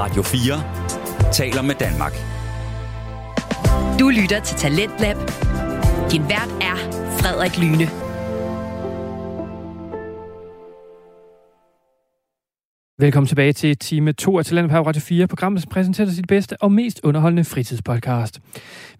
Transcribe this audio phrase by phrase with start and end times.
[0.00, 2.12] Radio 4 taler med Danmark.
[4.00, 5.16] Du lytter til Talentlab.
[6.12, 6.76] Din vært er
[7.18, 7.86] Frederik Lyne.
[13.00, 16.56] Velkommen tilbage til time 2 af Talent på Radio 4, programmet, som præsenterer sit bedste
[16.62, 18.40] og mest underholdende fritidspodcast.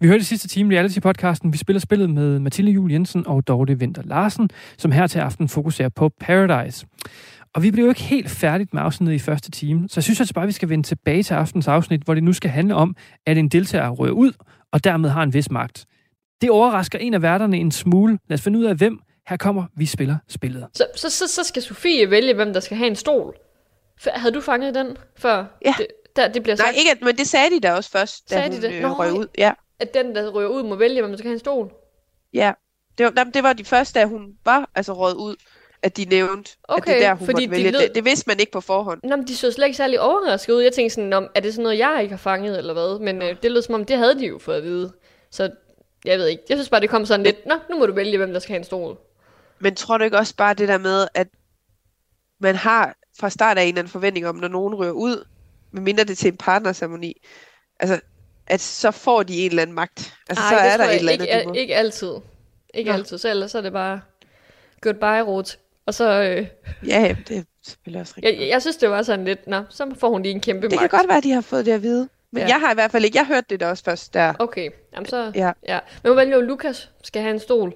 [0.01, 1.53] Vi hørte i sidste time reality-podcasten.
[1.53, 5.49] Vi spiller spillet med Mathilde Jul Jensen og Dorte Vinter Larsen, som her til aften
[5.49, 6.87] fokuserer på Paradise.
[7.55, 10.21] Og vi blev jo ikke helt færdigt med afsnittet i første time, så jeg synes
[10.21, 12.75] altså bare, at vi skal vende tilbage til aftens afsnit, hvor det nu skal handle
[12.75, 14.33] om, at en deltager rører ud,
[14.73, 15.87] og dermed har en vis magt.
[16.41, 18.19] Det overrasker en af værterne en smule.
[18.29, 19.01] Lad os finde ud af, hvem.
[19.29, 20.67] Her kommer Vi spiller spillet.
[20.75, 23.35] Så, så, så, så skal Sofie vælge, hvem der skal have en stol.
[24.01, 25.45] F- Havde du fanget den før?
[25.65, 25.75] Ja.
[25.79, 25.87] Det,
[26.17, 28.35] der, det bliver sagt, Nej, ikke, at- men det sagde de da også først, da
[28.35, 28.73] Sagde de hun det?
[28.73, 29.27] øh, Nå, røg ud.
[29.39, 31.71] Ja, at den, der ryger ud, må vælge, hvem der skal have en stol.
[32.35, 32.53] ja.
[32.99, 35.37] Det var, det var de første, da hun var altså røget ud,
[35.83, 37.71] at de nævnte, at Okay, det er der, hun fordi måtte de vælge.
[37.71, 39.01] lød- Det, det vidste man ikke på forhånd.
[39.05, 40.63] Nå, men de så slet ikke særlig overrasket ud.
[40.63, 42.99] Jeg tænkte sådan, om, er det sådan noget, jeg ikke har fanget, eller hvad?
[42.99, 44.93] Men øh, det lød som om, det havde de jo fået at vide.
[45.31, 45.51] Så
[46.05, 46.43] jeg ved ikke.
[46.49, 48.53] Jeg synes bare, det kom sådan lidt, nå, nu må du vælge, hvem der skal
[48.53, 48.99] have en stol.
[49.59, 51.29] Men tror du ikke også bare det der med, at
[52.41, 55.25] man har fra start af en eller anden forventning om, når nogen rører ud,
[55.73, 57.15] medmindre det er til en partnerceremoni,
[57.81, 58.01] altså,
[58.47, 60.15] at så får de en eller anden magt.
[60.29, 61.55] Altså, Ej, så er der et eller ikke, andet, må.
[61.55, 62.13] ikke altid.
[62.75, 62.97] Ikke Nå.
[62.97, 63.19] altid.
[63.19, 64.01] Så ellers er det bare
[64.81, 65.55] goodbye, Ruth.
[65.89, 66.47] Og så, øh,
[66.87, 68.41] Ja, det er selvfølgelig også rigtigt.
[68.41, 70.77] jeg, jeg synes, det var sådan lidt, nå, så får hun lige en kæmpe det
[70.77, 70.91] magt.
[70.91, 72.09] kan godt være, at de har fået det at vide.
[72.33, 72.49] Men Ja.
[72.49, 74.35] jeg har i hvert fald ikke, jeg hørte det da også først der.
[74.39, 75.53] Okay, jamen så, Ja.
[75.69, 75.79] ja.
[76.05, 77.75] Men vælger jo, Lukas skal have en stol.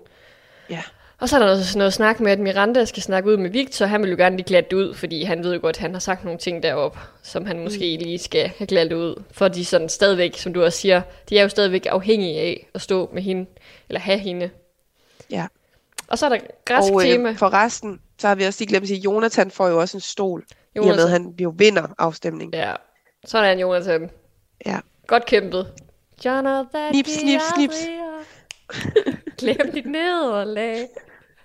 [0.71, 0.83] Ja.
[1.21, 3.51] Og så er der også sådan noget snak med, at Miranda skal snakke ud med
[3.51, 3.87] Victor.
[3.87, 5.93] Han vil jo gerne lige glatte det ud, fordi han ved jo godt, at han
[5.93, 8.05] har sagt nogle ting deroppe, som han måske Mm.
[8.05, 9.23] lige skal have glattet ud.
[9.31, 12.81] For de sådan stadigvæk, som du også siger, de er jo stadigvæk afhængige af at
[12.81, 13.47] stå med hende,
[13.89, 14.51] eller have hende.
[15.31, 15.47] Ja.
[16.13, 17.29] Og så er der græsk Og tema.
[17.31, 19.81] øh, for resten, så har vi også lige glemt at sige, at Jonathan får jo
[19.81, 21.05] også en stol, i og med, Jonathan.
[21.07, 22.55] at han jo vinder afstemningen.
[22.61, 22.75] Ja,
[23.27, 24.11] sådan er Jonathan.
[24.67, 24.79] Ja.
[25.07, 25.73] Godt kæmpet.
[26.25, 27.77] Jonathan, Snips, snips, snips.
[29.39, 30.89] Glem dit nederlag.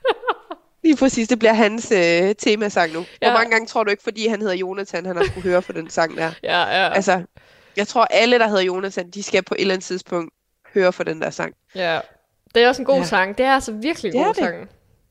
[0.83, 3.05] Lige præcis, det bliver hans øh, temasang nu.
[3.21, 3.29] Ja.
[3.29, 5.73] Hvor mange gange tror du ikke, fordi han hedder Jonathan, han har skulle høre for
[5.73, 6.31] den sang der?
[6.43, 6.93] Ja, ja.
[6.93, 7.23] Altså,
[7.77, 10.33] jeg tror alle, der hedder Jonathan, de skal på et eller andet tidspunkt
[10.73, 11.53] høre for den der sang.
[11.75, 11.99] Ja.
[12.55, 13.03] Det er også en god Ja.
[13.05, 13.37] sang.
[13.37, 14.35] Det er altså virkelig en god det.
[14.43, 14.69] sang.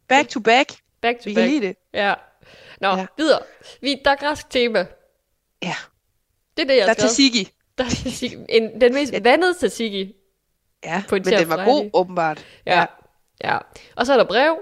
[0.09, 1.51] Back to back, Back to vi kan back.
[1.51, 1.77] lide det.
[1.95, 2.15] Ja.
[2.81, 2.97] Nå, ja.
[2.97, 3.07] Ja.
[3.17, 3.41] videre.
[3.81, 4.87] Vi, der er græsk tema.
[5.63, 5.75] Ja,
[6.57, 7.51] Det er det, jeg der er tzatziki.
[7.79, 8.37] Der er tzatziki.
[8.49, 10.13] En, den mest vandede tzatziki.
[10.85, 12.45] Ja, På en men den var god, åbenbart.
[12.67, 12.87] Ja.
[13.45, 13.59] ja.
[13.97, 14.59] Og så er der brev.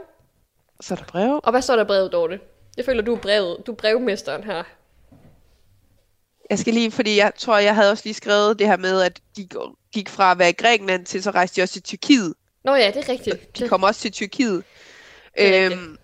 [0.80, 1.40] Så er der brev.
[1.44, 2.40] Og hvad står der brevet, Dorte?
[2.76, 4.62] Jeg føler, du er, brevet, du er brevmesteren her.
[6.50, 9.20] Jeg skal lige, fordi jeg tror, jeg havde også lige skrevet det her med, at
[9.36, 9.48] de
[9.92, 12.34] gik fra at være i Grækenland til, så rejste de også til Tyrkiet.
[12.64, 13.56] Nå ja, det er rigtigt.
[13.56, 14.64] De Det, kom også til Tyrkiet.
[15.40, 15.96] Øhm,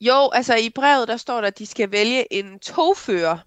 [0.00, 3.38] jo, altså i brevet, der står der, at de skal vælge en togfører,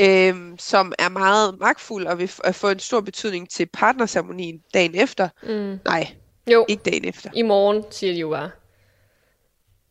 [0.00, 4.94] øhm, som er meget magtfuld og vil f- få en stor betydning til partnerceremonien dagen
[4.94, 5.28] efter.
[5.42, 5.78] mm.
[5.84, 6.14] Nej,
[6.50, 7.30] Jo, ikke dagen efter.
[7.34, 8.50] i morgen, siger de jo bare.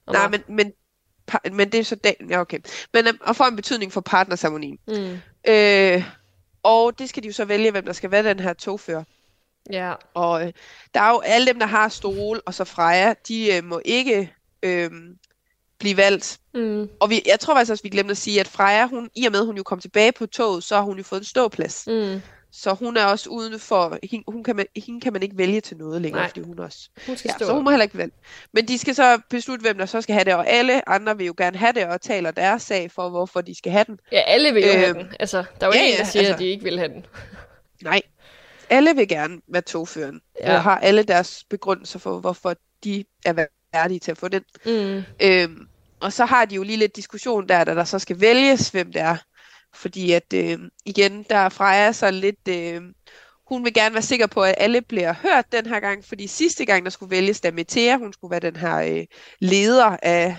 [0.05, 0.73] Og Nej, men, men,
[1.28, 2.59] par- men det er så dagen, ja okay.
[2.94, 4.79] Men øhm, at få en betydning for partnerceremonien.
[4.88, 5.17] Mm.
[5.47, 6.03] Øh,
[6.63, 9.03] og det skal de jo så vælge, hvem der skal være den her togfører.
[9.72, 9.94] Ja.
[10.13, 10.53] Og øh,
[10.94, 14.33] der er jo alle dem, der har stol, og så Freja, de øh, må ikke
[14.63, 14.91] øh,
[15.79, 16.38] blive valgt.
[16.53, 16.89] Mm.
[17.00, 19.31] Og vi, jeg tror faktisk også, vi glemte at sige, at Freja, hun, i og
[19.31, 21.83] med, at hun jo kom tilbage på toget, så har hun jo fået en ståplads.
[21.88, 22.22] Mm.
[22.51, 25.61] Så hun er også uden for, hende, hun kan man, hende kan man ikke vælge
[25.61, 26.29] til noget længere, Nej.
[26.29, 26.89] fordi hun også...
[27.07, 27.45] Hun skal Ja, stå.
[27.45, 28.11] så hun må heller ikke vælge.
[28.53, 31.25] Men de skal så beslutte, hvem der så skal have det, og alle andre vil
[31.25, 33.99] jo gerne have det, og taler deres sag for, hvorfor de skal have den.
[34.11, 35.07] Ja, alle vil jo have Øhm, den.
[35.19, 36.34] Altså, der er jo ja, ja, en, der siger, altså.
[36.34, 37.05] at de ikke vil have den.
[37.84, 38.01] Nej,
[38.69, 40.55] alle vil gerne være togføren, Ja.
[40.55, 44.44] og har alle deres begrundelser for, hvorfor de er værdige til at få den.
[44.66, 45.03] Mm.
[45.22, 45.67] Øhm,
[46.00, 48.91] og så har de jo lige lidt diskussion der, da der så skal vælges, hvem
[48.91, 49.17] det er.
[49.75, 52.47] Fordi at, øh, igen, der er Freja så lidt...
[52.50, 52.81] Øh,
[53.47, 56.66] hun vil gerne være sikker på, at alle bliver hørt den her gang, fordi sidste
[56.66, 59.05] gang, der skulle vælges, da Metea, hun skulle være den her øh,
[59.39, 60.38] leder af,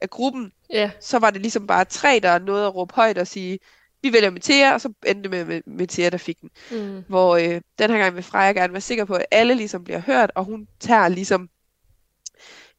[0.00, 3.26] af gruppen, Ja, så var det ligesom bare tre, der nåede at råbe højt og
[3.26, 3.58] sige,
[4.08, 6.50] vi vælger Metea, og så endte det med, med Metea, der fik den.
[6.70, 7.04] mm.
[7.08, 10.00] Hvor øh, den her gang vil Freja gerne være sikker på, at alle ligesom bliver
[10.06, 11.48] hørt, og hun tager ligesom...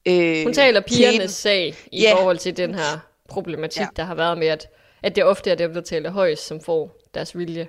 [0.08, 1.30] Øh, Hun taler pigernes teten.
[1.30, 2.14] sag i Ja.
[2.16, 3.88] forhold til den her problematik, Ja.
[3.96, 4.68] der har været med, at,
[5.04, 7.68] at det ofte er dem, der taler højst, som får deres vilje.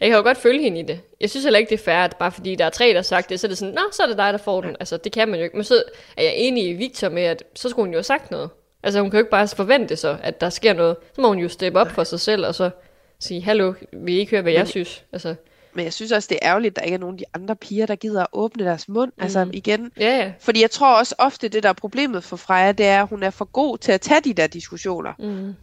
[0.00, 1.00] Jeg kan jo godt følge hende i det.
[1.20, 3.02] Jeg synes heller ikke, det er fair, at bare fordi der er tre, der har
[3.02, 4.76] sagt det, så er det sådan, nå, så er det dig, der får den.
[4.80, 5.56] Altså, det kan man jo ikke.
[5.56, 5.82] Men så
[6.16, 8.50] er jeg enig i Victor med, at så skulle hun jo have sagt noget.
[8.82, 10.96] Altså, hun kan jo ikke bare forvente så, at der sker noget.
[11.14, 12.70] Så må hun jo steppe op for sig selv, og så
[13.20, 15.04] sige, hallo, vil I ikke høre, hvad jeg Men- synes?
[15.12, 15.34] Altså,
[15.74, 17.56] Men jeg synes også, det er ærgerligt, at der ikke er nogen af de andre
[17.56, 19.12] piger, der gider at åbne deres mund.
[19.16, 19.22] Mm.
[19.22, 19.92] Altså igen.
[20.00, 20.32] ja, ja.
[20.40, 23.22] Fordi jeg tror også ofte, det der er problemet for Freja, det er, at hun
[23.22, 25.12] er for god til at tage de der diskussioner.
[25.18, 25.54] Mm.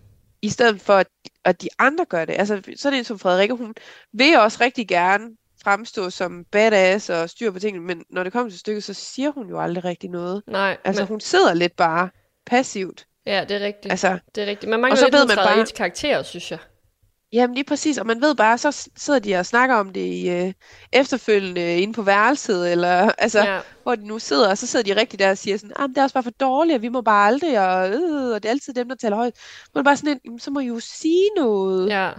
[0.42, 1.07] i stedet for, at,
[1.45, 2.33] at de andre gør det.
[2.39, 3.75] Altså, så det en som Frederikke, hun
[4.13, 5.25] vil også rigtig gerne
[5.63, 9.31] fremstå som badass og styr på tingene, men når det kommer til stykket, så siger
[9.31, 10.42] hun jo aldrig rigtig noget.
[10.48, 12.09] Nej, Altså, men, hun sidder lidt bare
[12.45, 13.06] passivt.
[13.25, 13.92] ja, det er rigtigt.
[13.92, 14.69] Altså, det er rigtigt.
[14.69, 15.65] Man mangler og så lidt ved man bare...
[15.75, 16.59] karakter, synes jeg.
[17.33, 20.29] Jamen lige præcis, og man ved bare, så sidder de og snakker om det i
[20.29, 20.53] øh,
[20.94, 23.59] efterfølgende inde på værelset, eller altså, ja.
[23.83, 25.89] Hvor de nu sidder, og så sidder de rigtig der og siger sådan, ah, men
[25.89, 28.45] det er også bare for dårligt, og vi må bare aldrig, og, øh, og det
[28.45, 29.33] er altid dem, der taler højt.
[29.75, 31.89] Man bare sådan, en, "Jamen, så må I jo sige noget.
[31.89, 32.12] Ja.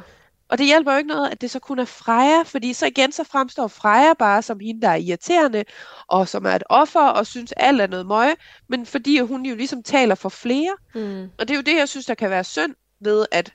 [0.50, 3.12] Og det hjælper jo ikke noget, at det så kun er Freja, fordi så igen
[3.12, 5.64] så fremstår Freja bare som hende, der er irriterende,
[6.08, 8.34] og som er et offer, og synes alt er noget møje,
[8.69, 11.22] men fordi hun jo ligesom taler for flere, Mm.
[11.38, 13.52] og det er jo det, jeg synes, der kan være synd ved, at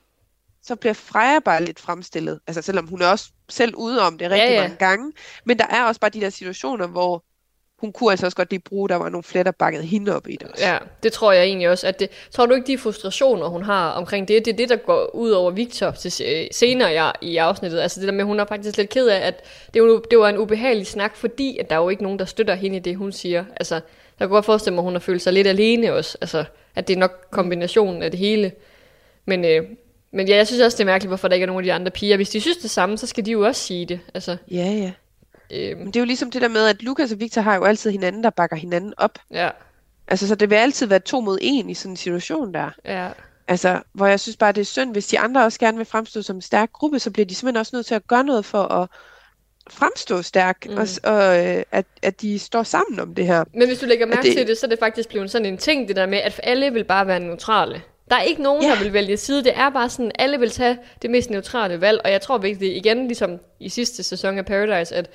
[0.63, 2.39] så bliver Freja bare lidt fremstillet.
[2.47, 4.61] Altså selvom hun er også selv ude om det rigtig Ja, ja.
[4.61, 5.11] mange gange.
[5.45, 7.23] Men der er også bare de der situationer, hvor
[7.83, 10.27] hun kunne altså også godt lige bruge, der var nogle flere, der bakkede hende op
[10.27, 10.65] i det også.
[10.65, 11.87] Ja, det tror jeg egentlig også.
[11.87, 14.75] At det, tror du ikke, de frustrationer, hun har omkring det, det er det, der
[14.75, 16.11] går ud over Victor til
[16.51, 17.79] senere i, i afsnittet.
[17.79, 19.43] Altså det der med, at hun er faktisk lidt ked af, at
[19.73, 22.25] det, var, det var en ubehagelig snak, fordi at der er jo ikke nogen, der
[22.25, 23.45] støtter hende i det, hun siger.
[23.55, 23.81] Altså, jeg
[24.19, 26.17] kan godt forestille mig, at hun har følt sig lidt alene også.
[26.21, 26.45] Altså,
[26.75, 28.51] at det er nok kombinationen af det hele.
[29.25, 29.63] Men, øh,
[30.13, 31.73] men ja, jeg synes også, det er mærkeligt, hvorfor der ikke er nogen af de
[31.73, 32.15] andre piger.
[32.15, 33.99] Hvis de synes det samme, så skal de jo også sige det.
[34.13, 34.91] Altså, Ja, ja.
[35.51, 37.63] øh, Men det er jo ligesom det der med, at Lukas og Victor har jo
[37.63, 39.19] altid hinanden, der bakker hinanden op.
[39.31, 39.49] ja,
[40.07, 42.69] Altså, så det vil altid være to mod en i sådan en situation der.
[42.85, 43.09] ja,
[43.47, 46.21] Altså, hvor jeg synes bare, det er synd, hvis de andre også gerne vil fremstå
[46.21, 48.63] som en stærk gruppe, så bliver de simpelthen også nødt til at gøre noget for
[48.63, 48.89] at
[49.69, 50.77] fremstå stærk, mm.
[50.77, 53.43] og, og øh, at, at de står sammen om det her.
[53.53, 55.57] Men hvis du lægger mærke det- til det, så er det faktisk blevet sådan en
[55.57, 57.81] ting, det der med, at alle vil bare være neutrale.
[58.09, 58.69] Der er ikke nogen, Ja.
[58.69, 59.43] der vil vælge side.
[59.43, 62.01] Det er bare sådan, alle vil tage det mest neutrale valg.
[62.03, 65.09] Og jeg tror virkelig, igen, ligesom i sidste sæson af Paradise, at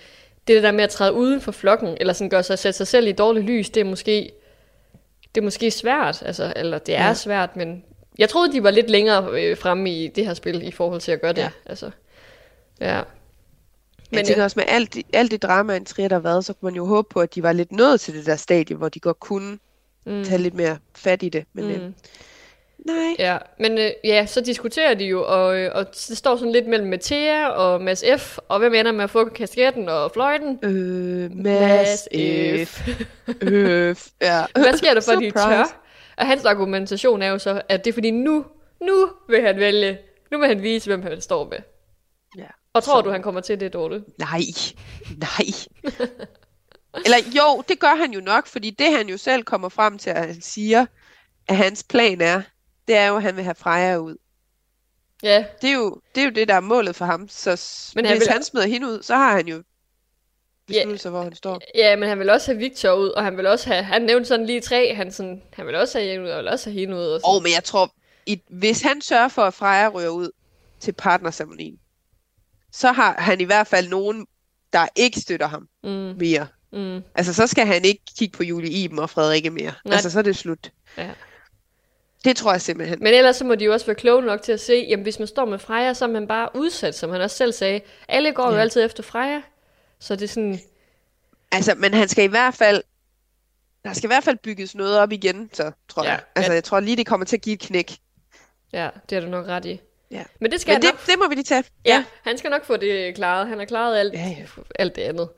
[0.48, 3.06] det der med at træde uden for flokken, eller sådan gøre sig, sætte sig selv
[3.08, 4.32] i dårligt lys, det er måske,
[5.34, 6.22] det er måske svært.
[6.26, 7.14] Altså, eller det er Ja.
[7.14, 7.84] svært, men
[8.18, 11.12] jeg troede, de var lidt længere øh, fremme i det her spil, i forhold til
[11.12, 11.42] at gøre det.
[11.42, 11.50] Ja.
[11.66, 11.90] Altså,
[12.80, 13.00] ja.
[14.10, 14.44] Men jeg tænker ja.
[14.44, 16.84] også med alt, alt det drama, en trier, der har været, så kunne man jo
[16.86, 19.58] håbe på, at de var lidt nået til det der stadie, hvor de godt kunne
[20.06, 20.24] Mm.
[20.24, 21.44] tage lidt mere fat i det.
[21.52, 21.70] Men mm.
[21.70, 21.94] øh, Mm.
[22.86, 23.14] Nej.
[23.18, 26.66] Ja, men øh, ja, så diskuterer de jo, og, øh, og det står sådan lidt
[26.66, 30.58] mellem Mathea og Mads F., og hvem ender med at få kasketten og fløjten?
[30.62, 32.08] Øh, Mads
[32.68, 32.88] F.
[33.42, 33.96] Øh,
[34.28, 34.44] ja.
[34.54, 35.80] Hvad sker der for, at de tør?
[36.16, 38.44] Og hans argumentation er jo så, at det er fordi nu,
[38.80, 39.98] nu vil han vælge,
[40.32, 41.58] nu vil han vise, hvem han står med.
[42.38, 42.46] Ja.
[42.72, 44.02] Og tror Så- du, han kommer til det, Dorte?
[44.18, 44.40] Nej,
[45.16, 45.46] nej.
[47.04, 50.10] Eller jo, det gør han jo nok, fordi det han jo selv kommer frem til,
[50.10, 50.86] at han siger,
[51.48, 52.42] at hans plan er,
[52.88, 54.16] det er jo, at han vil have Freja ud.
[55.22, 57.28] Ja, Det er jo det, er jo det der er målet for ham.
[57.28, 57.50] Så
[57.94, 59.62] Men hvis han vil- han smider hende ud, så har han jo
[60.66, 61.60] besluttet sig, hvor han står.
[61.74, 64.28] ja, men han vil også have Victor ud, og han vil også have, han nævnte
[64.28, 66.80] sådan lige tre, han, sådan, han vil også have hende ud, og vil også have
[66.80, 67.00] hende ud.
[67.00, 67.34] Og sådan.
[67.36, 67.94] Og men jeg tror,
[68.26, 70.30] i, hvis han sørger for, at Freja ryger ud
[70.80, 71.78] til partnerceremonien,
[72.72, 74.26] så har han i hvert fald nogen,
[74.72, 76.46] der ikke støtter ham Mm, mere.
[76.72, 79.72] mm, Altså, så skal han ikke kigge på Julie Iben og Frederikke mere.
[79.84, 79.94] Nej.
[79.94, 80.70] Altså, så er det slut.
[80.96, 81.10] ja.
[82.24, 82.98] Det tror jeg simpelthen.
[83.02, 85.18] Men ellers så må de jo også være kloge nok til at se, jamen hvis
[85.18, 87.80] man står med Freja, så er man bare udsat, som han også selv sagde.
[88.08, 88.48] Alle går ja.
[88.50, 88.60] jo Ja.
[88.60, 89.42] altid efter Freja.
[90.00, 90.58] Så det er sådan,
[91.52, 92.82] Altså, men han skal i hvert fald...
[93.84, 96.20] Der skal i hvert fald bygges noget op igen, så tror Ja, jeg.
[96.36, 96.54] Altså, ja.
[96.54, 97.92] jeg tror lige, det kommer til at give et knæk.
[98.72, 99.80] ja, det er du nok ret i.
[100.10, 100.24] Ja.
[100.40, 101.64] Men det skal Men han det, nok, det må vi lige tage.
[101.84, 103.48] ja, han skal nok få det klaret.
[103.48, 104.44] Han har klaret alt, Ja, ja.
[104.78, 105.28] alt det andet.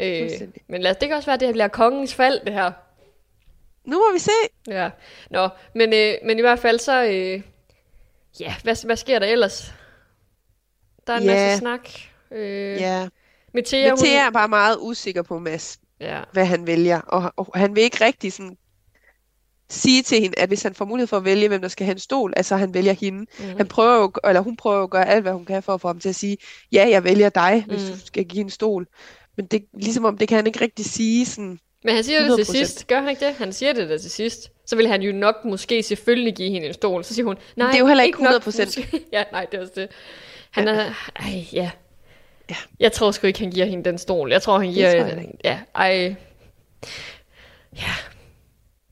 [0.00, 0.30] Øh,
[0.68, 2.72] men lad, det kan også være, at det bliver kongens fald, det her.
[3.86, 4.30] Nu må vi se.
[4.68, 4.90] Ja,
[5.30, 7.42] nå, men, øh, men i hvert fald så, øh,
[8.40, 9.72] ja, hvad, hvad sker der ellers?
[11.06, 11.34] Der er en Ja.
[11.34, 11.88] masse snak.
[12.30, 13.08] Øh, Ja.
[13.54, 17.00] Metea, Men Thea er bare meget usikker på Mads, Ja, hvad han vælger.
[17.00, 18.56] Og, og han vil ikke rigtig sådan
[19.70, 21.92] sige til hende, at hvis han får mulighed for at vælge, hvem der skal have
[21.92, 23.18] en stol, altså han vælger hende.
[23.38, 25.74] mm, Han prøver jo, eller hun prøver jo at gøre alt, hvad hun kan for
[25.74, 26.36] at få ham til at sige,
[26.72, 27.94] ja, jeg vælger dig, hvis Mm.
[27.94, 28.86] du skal give en stol.
[29.36, 31.58] Men det ligesom om, det kan han ikke rigtig sige sådan.
[31.86, 32.56] Men han siger det til 100%.
[32.58, 32.86] sidst.
[32.86, 33.34] Gør han ikke det?
[33.34, 34.50] Han siger det der til sidst.
[34.64, 37.04] Så vil han jo nok måske selvfølgelig give hende en stol.
[37.04, 38.44] Så siger hun, nej, det er jo heller ikke nok 100%.
[38.46, 39.88] måske." ja, nej, det er også det.
[40.50, 41.70] Han er, ej, ja.
[42.50, 42.56] Ja.
[42.80, 44.32] Jeg tror sgu ikke, han giver hende den stol.
[44.32, 44.90] Jeg tror, han giver...
[44.90, 45.38] tror jeg ikke.
[45.44, 46.14] ja, ej.
[47.76, 47.92] Ja.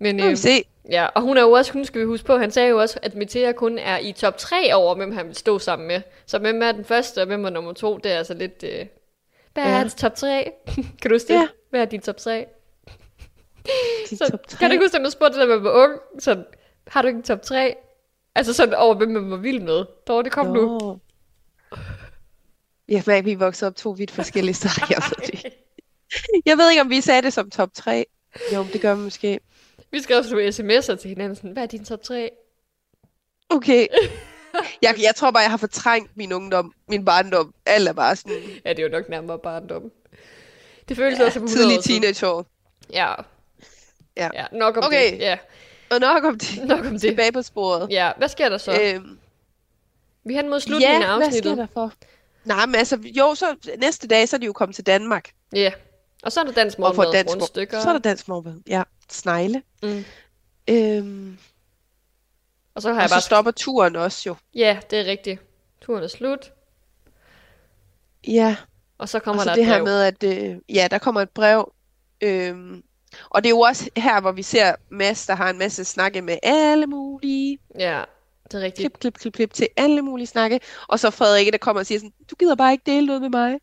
[0.01, 0.63] Men, Nu må vi øh, se.
[0.91, 2.99] ja, og hun er jo også, hun skal vi huske på, han sagde jo også,
[3.03, 6.01] at Metea kun er i top 3 over, hvem han vil stå sammen med.
[6.27, 8.65] Så hvem er den første, og hvem er nummer 2, det er altså lidt...
[8.65, 8.87] Øh,
[9.55, 9.75] hvad er Ja.
[9.77, 10.51] hans top 3?
[11.03, 11.35] kan du huske det?
[11.35, 11.47] Ja.
[11.71, 12.47] Hvad er din top 3?
[14.19, 15.93] Så, kan du ikke huske, at man spurgte, da man var ung?
[16.19, 16.45] Sådan,
[16.87, 17.75] har du ikke en top 3?
[18.35, 19.85] Altså sådan over, hvem man var vild med.
[20.09, 20.79] Dog, det kom nu.
[20.79, 20.99] Nå.
[22.89, 24.87] Jeg mærker, at vi vokset op to vidt forskellige steder.
[24.91, 25.53] Jeg ved, det.
[26.47, 28.07] jeg ved ikke, om vi sagde det som top 3.
[28.55, 29.41] Jo, det gør vi måske.
[29.91, 32.31] Vi skrev også nogle sms'er til hinanden, sådan, hvad er din top 3?
[33.51, 33.87] Okay.
[34.83, 37.55] jeg, jeg tror bare, jeg har fortrængt min ungdom, min barndom.
[37.67, 39.93] Alt er bare sådan Ja, det er jo nok nærmere barndom.
[40.89, 42.47] Det føles ja, også som 100 tidlige teenageår.
[42.93, 43.15] Ja.
[44.17, 44.29] Ja.
[44.35, 44.47] ja.
[44.53, 45.13] nok om Okay.
[45.13, 45.19] det.
[45.19, 45.39] Ja,
[45.91, 46.65] Og nok om det.
[46.69, 47.01] nok om det.
[47.01, 47.91] Tilbage på sporet.
[47.91, 48.81] Ja, hvad sker der så?
[48.83, 49.19] Øhm,
[50.25, 51.53] Vi hen mod slutningen af ja, hvad afsnittet.
[51.53, 51.93] sker der for?
[52.45, 55.31] Nej, men altså, jo, så næste dag, så er de jo kommet til Danmark.
[55.55, 55.73] Ja.
[56.23, 57.81] Og så er der dansk morgenmad, dansk rundstykker.
[57.81, 58.61] Så er der dansk morgenmad.
[58.69, 59.63] Ja, snegle.
[59.83, 60.05] Mm.
[60.71, 61.39] Øhm,
[62.75, 63.21] Og så har og jeg så bare...
[63.23, 64.37] stopper turen også jo.
[64.55, 65.41] Ja, det er rigtigt.
[65.83, 66.53] Turen er slut.
[68.27, 68.57] Ja,
[68.99, 69.85] Og så kommer og så der det et her brev.
[69.85, 71.73] med, at øh, ja, der kommer et brev.
[72.21, 72.83] Øhm,
[73.31, 76.23] og det er jo også her, hvor vi ser Mads, der har en masse snakke
[76.23, 77.59] med alle mulige.
[77.79, 78.03] Ja,
[78.45, 78.77] det er rigtigt.
[78.77, 80.61] Klip, klip, klip, klip til alle mulige snakke.
[80.89, 83.31] Og så Frederikke, der kommer og siger sådan, du gider bare ikke dele noget med
[83.31, 83.59] mig.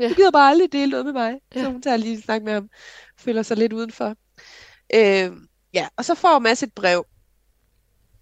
[0.00, 0.08] Ja.
[0.08, 1.34] Du gider bare aldrig dele noget med mig.
[1.54, 1.62] Ja.
[1.62, 2.68] Så hun tager lige en snak med ham.
[3.18, 4.14] Føler sig lidt udenfor.
[4.94, 7.06] Øhm, ja, og så får Mads et brev.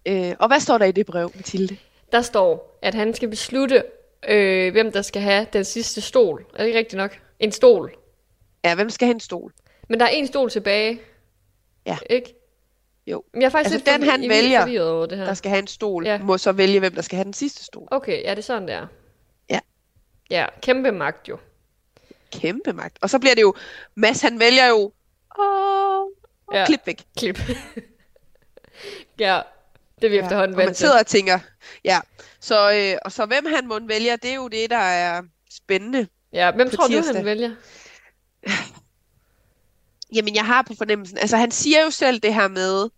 [0.05, 1.77] Øh, og hvad står der i det brev, Mathilde?
[2.11, 3.83] Der står, at han skal beslutte,
[4.27, 6.45] øh, hvem der skal have den sidste stol.
[6.53, 7.19] Er det ikke rigtigt nok?
[7.39, 7.95] En stol.
[8.63, 9.53] Ja, hvem skal have en stol?
[9.87, 11.01] Men der er en stol tilbage.
[11.85, 11.97] Ja.
[12.09, 12.35] Ikke?
[13.07, 13.23] Jo.
[13.33, 15.25] Men jeg er faktisk Altså, lidt den, han vælger, over det her.
[15.25, 16.17] Der skal have en stol, Ja.
[16.17, 17.87] må så vælge, hvem der skal have den sidste stol.
[17.91, 18.87] Okay, ja, det er sådan, der.
[19.49, 19.59] Ja.
[20.29, 21.37] Ja, kæmpe magt jo.
[22.31, 22.97] Kæmpe magt.
[23.01, 23.53] Og så bliver det jo,
[23.95, 24.91] Mads han vælger jo,
[25.39, 26.07] åh,
[26.53, 26.65] Ja.
[26.65, 27.01] klip væk.
[27.17, 27.39] Klip.
[29.19, 29.41] ja,
[30.01, 30.83] det er vi ja, efterhånden og man vant til.
[30.85, 31.39] sidder og tænker,
[31.83, 31.99] ja.
[32.39, 36.07] Så, øh, og så hvem han må vælge, det er jo det, der er spændende.
[36.33, 37.15] Ja, hvem tror du, tirsdag.
[37.15, 37.51] han vælger?
[40.15, 42.89] Jamen, jeg har på fornemmelsen, altså han siger jo selv det her med,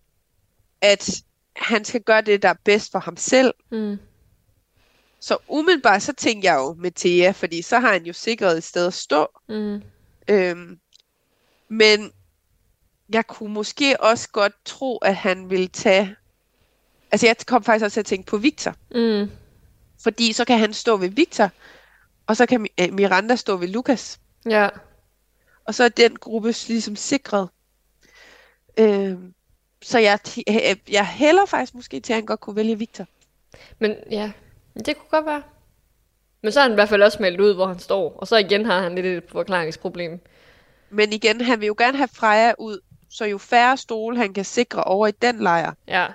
[0.82, 1.22] at
[1.56, 3.54] han skal gøre det, der er bedst for ham selv.
[3.72, 3.98] Mm.
[5.20, 8.64] Så umiddelbart, så tænker jeg jo med Thea, fordi så har han jo sikret et
[8.64, 9.28] sted at stå.
[9.50, 9.82] Mm.
[10.28, 10.80] Øhm,
[11.70, 12.12] men
[13.10, 16.16] jeg kunne måske også godt tro, at han ville tage...
[17.12, 18.76] Altså, jeg kom faktisk også til at tænke på Victor.
[18.96, 19.32] Mm.
[20.04, 21.50] Fordi så kan han stå ved Victor,
[22.28, 24.20] og så kan øh, Miranda stå ved Lukas.
[24.50, 24.70] Ja,
[25.68, 27.50] Og så er den gruppe ligesom sikret.
[28.80, 29.34] Øhm,
[29.82, 30.20] så jeg,
[30.50, 33.06] øh, jeg hælder faktisk måske til, at han godt kunne vælge Victor.
[33.80, 34.32] men ja,
[34.86, 35.44] det kunne godt være.
[36.42, 38.14] Men så har han i hvert fald også meldt ud, hvor han står.
[38.18, 40.20] Og så igen har han lidt et forklaringsproblem.
[40.90, 44.46] Men igen, han vil jo gerne have Freja ud, så jo færre stole han kan
[44.46, 45.74] sikre over i den lejr.
[45.88, 46.08] Ja.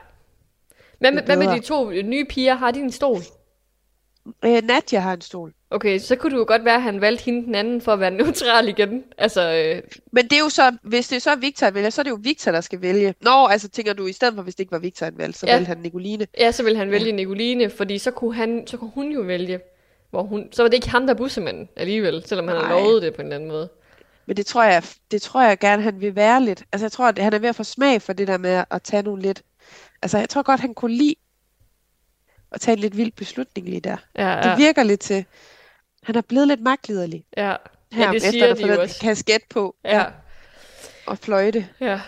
[0.98, 2.54] Hvad med, hvad med de to nye piger?
[2.54, 3.20] Har de en stol?
[4.44, 5.52] Øh, Nadia har en stol.
[5.72, 8.00] Okay, så kunne det jo godt være, at han valgte hende den anden for at
[8.00, 9.04] være neutral igen.
[9.18, 12.00] Altså, øh, Men det er jo så, hvis det er så Victor, han vælger, så
[12.00, 13.14] er det jo Victor, der skal vælge.
[13.20, 15.46] Nå, altså tænker du, i stedet for, hvis det ikke var Victor, han valgte, så
[15.46, 15.52] Ja.
[15.52, 16.26] valgte han Nicoline.
[16.38, 19.60] ja, så ville han vælge Nicoline, fordi så kunne, han, så kunne hun jo vælge.
[20.10, 23.02] Hvor hun, så var det ikke ham, der er bussemanden alligevel, selvom han har lovet
[23.02, 23.68] det på en eller anden måde.
[24.26, 26.62] Men det tror jeg, det tror jeg gerne, han vil være lidt.
[26.72, 28.82] Altså jeg tror, at han er ved at få smag for det der med at
[28.82, 29.42] tage nogle lidt...
[30.02, 31.14] Altså jeg tror godt, han kunne lide
[32.52, 33.96] at tage en lidt vild beslutning lige der.
[34.18, 35.24] Ja, Det ja, virker lidt til...
[36.02, 37.54] Han er blevet lidt magtliderlig ja.
[37.92, 39.00] her, ja det efter siger at de jo også.
[39.00, 40.04] kasket på Ja,
[41.06, 41.68] og fløjte.
[41.80, 42.00] ja.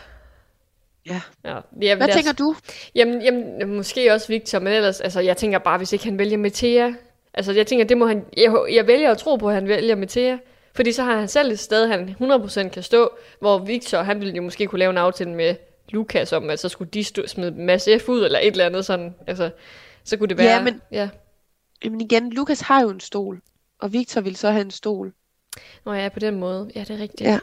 [1.07, 1.21] Ja.
[1.45, 1.59] ja.
[1.83, 2.55] ja Hvad tænker du?
[2.95, 6.37] Jamen, jamen, måske også Victor, men ellers, altså, jeg tænker bare, hvis ikke han vælger
[6.39, 6.93] Mathea.
[7.35, 9.97] Altså, jeg tænker, det må han, jeg, jeg vælger at tro på, at han vælger
[9.97, 10.37] Mathea.
[10.75, 13.11] Fordi så har han selv et sted, han 100% kan stå,
[13.41, 15.55] hvor Victor, han ville jo måske kunne lave en aftale med
[15.89, 18.85] Lukas om, at så skulle de stå, smide masse F ud, eller et eller andet
[18.87, 19.15] sådan.
[19.27, 19.51] Altså,
[20.05, 20.55] så kunne det være...
[20.57, 21.09] Ja, men- Ja.
[21.85, 23.41] Jamen igen, Lukas har jo en stol,
[23.81, 25.13] og Victor vil så have en stol.
[25.85, 26.71] Nå ja, på den måde.
[26.75, 27.21] Ja, det er rigtigt.
[27.31, 27.39] Ja.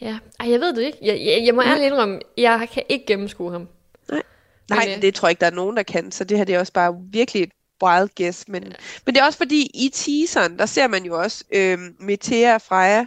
[0.00, 0.18] ja.
[0.40, 0.98] Ej, jeg ved det ikke.
[1.02, 1.70] Jeg, jeg, jeg må Nej.
[1.72, 3.68] ærligt indrømme, jeg kan ikke gennemskue ham.
[4.08, 4.22] Nej,
[4.68, 6.44] Men, men, øh, det tror jeg ikke, der er nogen, der kan, så det her
[6.44, 7.50] det er også bare virkelig et
[7.82, 8.48] wild guess.
[8.48, 8.62] Men,
[9.06, 12.62] men det er også fordi, i teaseren, der ser man jo også øhm, Metea og
[12.62, 13.06] Freja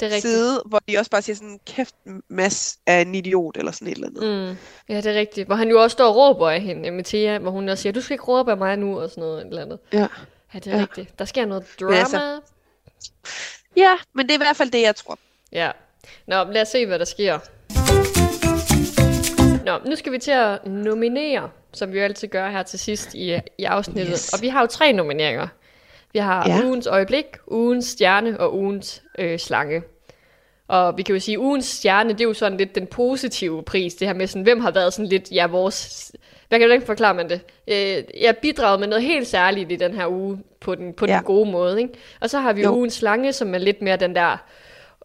[0.00, 0.22] Det er rigtigt.
[0.22, 1.94] side, hvor de også bare siger sådan, kæft,
[2.28, 4.50] Mads er en idiot, eller sådan et eller andet.
[4.50, 4.56] Mm.
[4.88, 5.46] Ja, det er rigtigt.
[5.46, 8.00] Hvor han jo også står og råber af hende, Mathea, hvor hun også siger, du
[8.00, 9.78] skal ikke råbe af mig nu, og sådan noget eller andet.
[9.92, 10.06] Ja.
[10.54, 10.82] Ja, det er ja.
[10.82, 11.18] Rigtigt.
[11.18, 11.96] Der sker noget drama.
[11.96, 12.40] altså-
[13.76, 15.18] ja, men det er i hvert fald det, jeg tror.
[15.52, 15.70] Ja.
[16.26, 17.38] Nå, lad os se, hvad der sker.
[19.64, 23.14] Nå, nu skal vi til at nominere, som vi jo altid gør her til sidst
[23.14, 24.12] i, i afsnittet.
[24.12, 24.32] Yes.
[24.32, 25.48] Og vi har jo tre nomineringer.
[26.12, 26.48] Vi har.
[26.48, 26.64] Ja.
[26.64, 29.82] ugens øjeblik, ugens stjerne og ugens øh, slange.
[30.68, 33.62] Og vi kan jo sige, at ugens stjerne, det er jo sådan lidt den positive
[33.62, 33.94] pris.
[33.94, 36.12] Det her med sådan, hvem har været sådan lidt, ja, vores...
[36.48, 37.40] Hvad kan du ikke forklare man det?
[37.68, 41.14] Øh, jeg bidraget med noget helt særligt i den her uge, på den, på ja.
[41.16, 41.94] den gode måde, ikke?
[42.20, 42.72] Og så har vi jo.
[42.74, 44.36] Ugens slange, som er lidt mere den der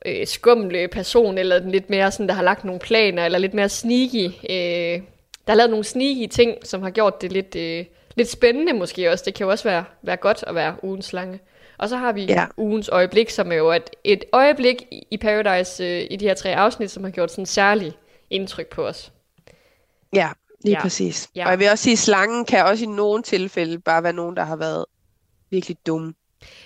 [0.05, 3.53] øh, skumle person, eller den lidt mere sådan, der har lagt nogle planer, eller lidt
[3.53, 4.25] mere sneaky.
[4.25, 5.01] Øh,
[5.47, 7.85] der har lavet nogle sneaky ting, som har gjort det lidt, øh,
[8.15, 9.23] lidt spændende måske også.
[9.25, 11.39] Det kan jo også være, være godt at være ugens slange.
[11.77, 12.45] Og så har vi ja.
[12.57, 16.33] Ugens øjeblik, som er jo et, et øjeblik i- i Paradise øh, i de her
[16.33, 17.93] tre afsnit, som har gjort sådan særlig
[18.29, 19.11] indtryk på os.
[20.13, 20.29] Ja,
[20.63, 20.81] Lige Ja.
[20.81, 21.29] præcis.
[21.35, 21.45] Ja.
[21.45, 24.35] Og jeg vil også sige, at slangen kan også i nogle tilfælde bare være nogen,
[24.35, 24.85] der har været
[25.51, 26.13] virkelig dumme.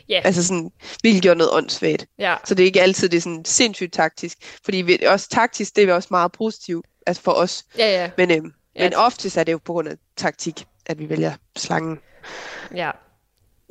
[0.10, 0.22] Ja.
[0.24, 0.72] Altså sådan,
[1.04, 2.06] virkelig gjort noget åndssvagt.
[2.20, 4.60] Ja, Så det er ikke altid det er sådan sindssygt taktisk.
[4.66, 7.64] Fordi vi, også taktisk, det er også meget positivt altså for os.
[7.78, 8.10] ja, ja.
[8.18, 8.84] Men, øhm, Ja.
[8.84, 12.00] men oftest er det jo på grund af taktik, at vi vælger slangen.
[12.76, 12.92] ja.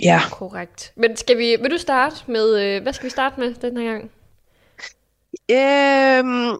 [0.02, 0.20] Ja.
[0.30, 0.92] Korrekt.
[0.96, 3.92] Men skal vi, vil du starte med, øh, hvad skal vi starte med den her
[3.92, 4.10] gang?
[5.50, 6.58] Øhm,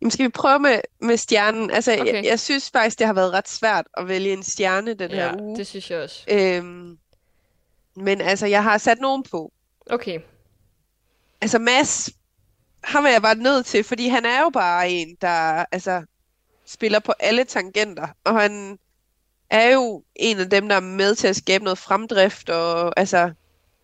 [0.00, 1.70] jamen skal vi prøve med, med stjernen?
[1.70, 2.14] Altså, Okay.
[2.14, 5.24] jeg, jeg synes faktisk, det har været ret svært at vælge en stjerne den her
[5.26, 5.56] Ja, uge.
[5.56, 6.24] det synes jeg også.
[6.30, 6.98] Øhm,
[7.96, 9.52] men altså, jeg har sat nogen på.
[9.90, 10.20] Okay.
[11.40, 12.10] Altså Mads,
[12.84, 16.02] ham er jeg bare nødt til, fordi han er jo bare en, der altså,
[16.66, 18.78] spiller på alle tangenter, og han
[19.50, 23.32] er jo en af dem, der er med til at skabe noget fremdrift, og altså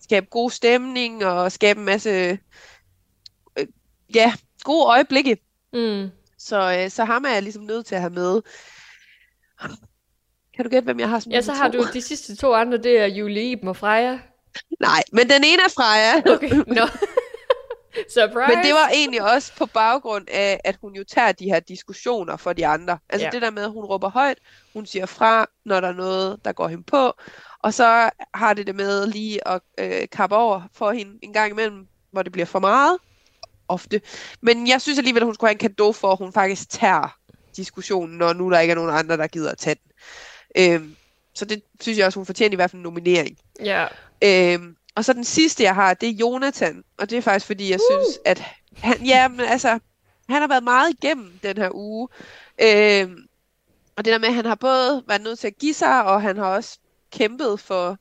[0.01, 2.39] skabe god stemning, og skabe en masse
[3.59, 3.67] øh,
[4.15, 4.33] ja,
[4.65, 5.37] gode øjeblikke.
[5.77, 6.11] Mm.
[6.39, 8.43] Så, øh, så ham er jeg ligesom nødt til at have med.
[10.55, 11.79] Kan du gætte, hvem jeg har som Ja, så har to?
[11.79, 14.19] du de sidste to andre, det er Julie Iben og Freja.
[14.81, 16.35] Nej, men den ene er Freja.
[16.35, 16.87] Okay, nå.
[18.15, 18.55] Surprise!
[18.57, 22.37] Men det var egentlig også på baggrund af, at hun jo tager de her diskussioner
[22.37, 22.99] for de andre.
[23.09, 23.31] Altså Ja.
[23.31, 24.39] det der med, at hun råber højt,
[24.73, 27.13] hun siger fra, når der er noget, der går hende på,
[27.63, 31.51] og så har det det med lige at øh, kappe over for hende en gang
[31.53, 32.99] imellem, hvor det bliver for meget,
[33.69, 34.01] ofte.
[34.41, 37.17] Men jeg synes alligevel, at hun skulle have en kado for, at hun faktisk tager
[37.57, 39.93] diskussionen, når nu der ikke er nogen andre, der gider at tage den.
[40.57, 40.97] Øhm,
[41.35, 43.39] så det synes jeg også, hun fortjener i hvert fald en nominering.
[43.65, 43.87] Ja,
[44.25, 46.85] Øhm, og så den sidste, jeg har, det er Jonathan.
[46.99, 47.95] Og det er faktisk, fordi jeg uh.
[47.95, 48.43] synes, at
[48.77, 49.79] han, ja, men altså,
[50.29, 52.09] han har været meget igennem den her uge.
[52.63, 53.27] Øhm,
[53.97, 56.23] og det der med, at han har både været nødt til at give sig, og
[56.23, 56.79] han har også
[57.13, 57.99] kæmpet for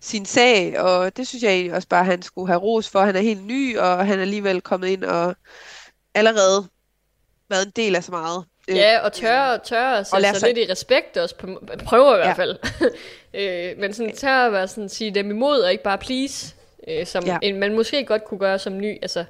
[0.00, 0.80] sin sag.
[0.80, 3.00] Og det synes jeg egentlig også bare, at han skulle have ros for.
[3.00, 5.34] Han er helt ny, og han er alligevel kommet ind og
[6.14, 6.68] allerede
[7.50, 8.44] været en del af så meget.
[8.68, 12.14] Øh, ja og tør, tør at sætte lad sig lidt i respekt også, på, prøver
[12.14, 12.32] i hvert Ja.
[12.32, 12.56] fald.
[13.72, 16.54] øh, men sådan tør at være sådan, sige dem imod, og ikke bare please,
[16.88, 17.38] øh, som Ja.
[17.42, 18.98] en, man måske godt kunne gøre som ny.
[19.02, 19.24] Altså,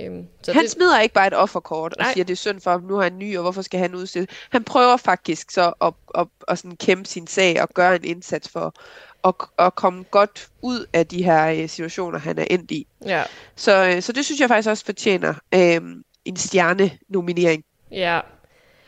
[0.00, 2.12] øhm, så Han det, smider ikke bare et offerkort og Nej.
[2.12, 4.30] siger, det er synd for ham, nu er han ny, og hvorfor skal han udstilles?
[4.50, 8.48] Han prøver faktisk så at, at, at sådan kæmpe sin sag og gøre en indsats
[8.48, 8.74] for
[9.24, 12.86] at, at komme godt ud af de her øh, situationer, han er endt i.
[13.06, 13.22] ja,
[13.56, 15.80] Så, øh, så det synes jeg faktisk også fortjener øh,
[16.24, 17.64] en stjerne-nominering.
[17.90, 18.20] ja.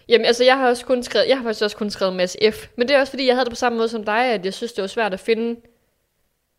[0.09, 2.67] Jamen, altså, jeg har også kun skrevet, jeg har faktisk også kun skrevet Mads F.
[2.77, 4.55] Men det er også fordi, jeg havde det på samme måde som dig, at jeg
[4.55, 5.61] synes, det var svært at finde,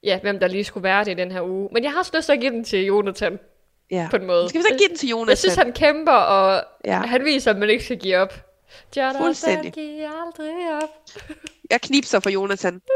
[0.04, 1.70] ja, hvem der lige skulle være det i den her uge.
[1.72, 3.40] Men jeg har også lyst til at give den til Jonathan,
[3.92, 4.08] Ja.
[4.12, 4.50] på en måde.
[4.50, 5.30] Skal vi så give den til Jonathan?
[5.30, 6.98] Jeg synes, han kæmper, og Ja.
[7.00, 8.34] han viser, at man ikke skal give op.
[8.98, 9.74] Jonathan Fuldstændig.
[9.74, 10.90] giver aldrig op.
[11.72, 12.82] Jeg knipser for Jonathan.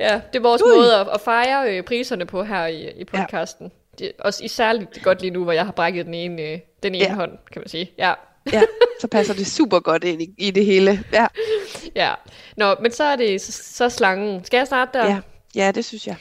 [0.00, 0.76] Ja, det er vores Ui.
[0.76, 3.66] måde at, at fejre øh, priserne på her i, i podcasten.
[4.00, 4.04] Ja.
[4.04, 6.94] Det er også især godt lige nu, hvor jeg har brækket den ene, øh, den
[6.94, 7.14] ene Ja.
[7.14, 7.90] hånd, kan man sige.
[7.98, 8.12] Ja.
[8.52, 8.62] Ja,
[9.00, 11.04] så passer det super godt ind i, i det hele.
[11.12, 11.26] Ja,
[11.96, 12.14] ja.
[12.56, 14.44] Nå, men så er det så, så slangen.
[14.44, 15.06] Skal jeg starte der?
[15.06, 15.18] ja.
[15.54, 16.16] ja det synes jeg.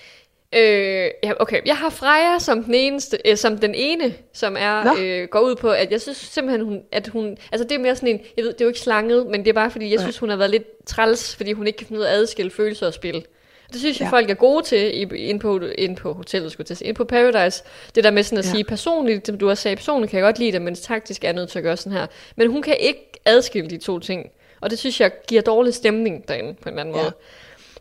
[0.56, 1.62] Øh, ja, okay.
[1.66, 5.02] Jeg har Freja som den eneste, øh, som den ene, som er Nå.
[5.02, 7.96] øh, går ud på, at jeg synes simpelthen, hun, at hun, altså det er mere
[7.96, 9.96] sådan en, jeg ved, det er jo ikke slanget, men det er bare fordi, jeg
[9.96, 10.04] Nej.
[10.04, 12.52] synes, hun har været lidt træls, fordi hun ikke kan finde ud af at adskille
[12.52, 13.26] følelser og spil.
[13.72, 14.12] Det synes jeg, Ja.
[14.12, 17.64] folk er gode til i- ind på, ind på hotellet, skulle til ind på Paradise.
[17.96, 18.52] Det der med sådan at Ja.
[18.52, 21.28] sige personligt, som du har sagt, personligt kan jeg godt lide det, men taktisk er
[21.28, 22.08] jeg nødt til at gøre sådan her.
[22.36, 24.30] Men hun kan ikke adskille de to ting.
[24.62, 27.02] Og det synes jeg giver dårlig stemning derinde, på en eller anden Ja.
[27.02, 27.14] måde.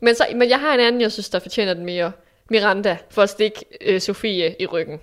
[0.01, 2.13] Men, så, men jeg har en anden, jeg synes, der fortjener den mere.
[2.51, 5.01] Miranda, for at stikke øh, Sofie i ryggen.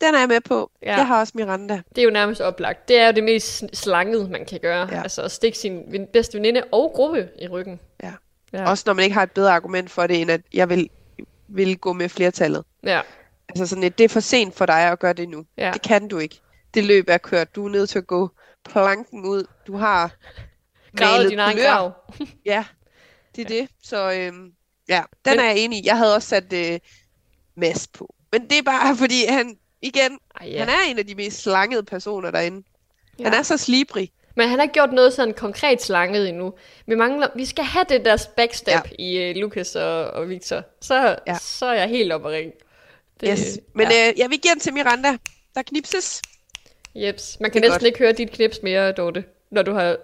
[0.00, 0.70] Den er jeg med på.
[0.82, 0.96] Ja.
[0.96, 1.82] Jeg har også Miranda.
[1.88, 2.88] Det er jo nærmest oplagt.
[2.88, 4.88] Det er jo det mest slangede, man kan gøre.
[4.92, 5.02] Ja.
[5.02, 7.80] Altså at stikke sin bedste veninde og gruppe i ryggen.
[8.02, 8.12] Ja.
[8.52, 8.70] Ja.
[8.70, 10.90] Også når man ikke har et bedre argument for det, end at jeg vil,
[11.48, 12.64] vil gå med flertallet.
[12.84, 13.00] Ja.
[13.48, 15.44] Altså sådan et, det er for sent for dig at gøre det nu.
[15.56, 15.70] Ja.
[15.74, 16.40] Det kan du ikke.
[16.74, 17.54] Det løb er kørt.
[17.54, 18.30] Du er nødt til at gå
[18.64, 19.44] planken ud.
[19.66, 20.14] Du har
[20.96, 21.92] Gravet din egen grav.
[22.44, 22.64] Ja,
[23.36, 23.68] det er det.
[23.82, 24.52] Så øhm,
[24.88, 25.86] ja, den Men- er jeg enig i.
[25.86, 26.78] Jeg havde også sat øh,
[27.56, 28.14] Mads på.
[28.32, 30.58] Men det er bare fordi, han igen, Ej, ja.
[30.58, 32.66] han er en af de mest slangede personer derinde.
[33.18, 33.24] Ja.
[33.24, 34.10] Han er så slibrig.
[34.36, 36.52] Men han har ikke gjort noget sådan konkret slanget endnu.
[36.86, 39.04] Vi mangler, vi skal have det der backstab ja.
[39.04, 40.62] i uh, Lucas og, og Victor.
[40.80, 41.38] Så, ja.
[41.40, 42.52] Så er jeg helt oppe at ringe.
[43.20, 43.60] Det, Yes.
[43.74, 44.08] Men ja.
[44.08, 45.16] øh, jeg vil give den til Miranda.
[45.54, 46.22] Der knipses.
[46.94, 47.36] Jeps.
[47.40, 47.86] Man kan næsten godt.
[47.86, 49.96] ikke høre dit knips mere, Dorte, når du har...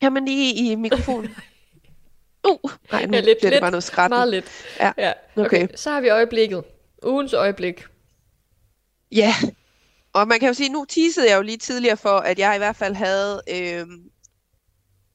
[0.00, 1.30] Kan man lige i mikrofonen?
[2.48, 3.60] Uh, nej, nu Ja, lidt- lidt, bliver det lidt.
[3.60, 4.10] bare noget skræt.
[4.10, 4.44] Meget lidt.
[4.80, 5.12] Ja, ja.
[5.36, 5.44] Okay.
[5.64, 5.68] okay.
[5.76, 6.64] Så har vi øjeblikket.
[7.02, 7.84] Ugens øjeblik.
[9.12, 9.34] Ja,
[10.12, 12.58] og man kan jo sige, nu teasede jeg jo lige tidligere for, at jeg i
[12.58, 13.86] hvert fald havde øh,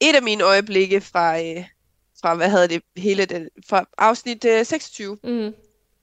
[0.02, 1.66] et af mine øjeblikke fra, øh,
[2.22, 5.18] fra hvad hedder det, hele den, fra afsnit øh, 26.
[5.24, 5.54] Mm.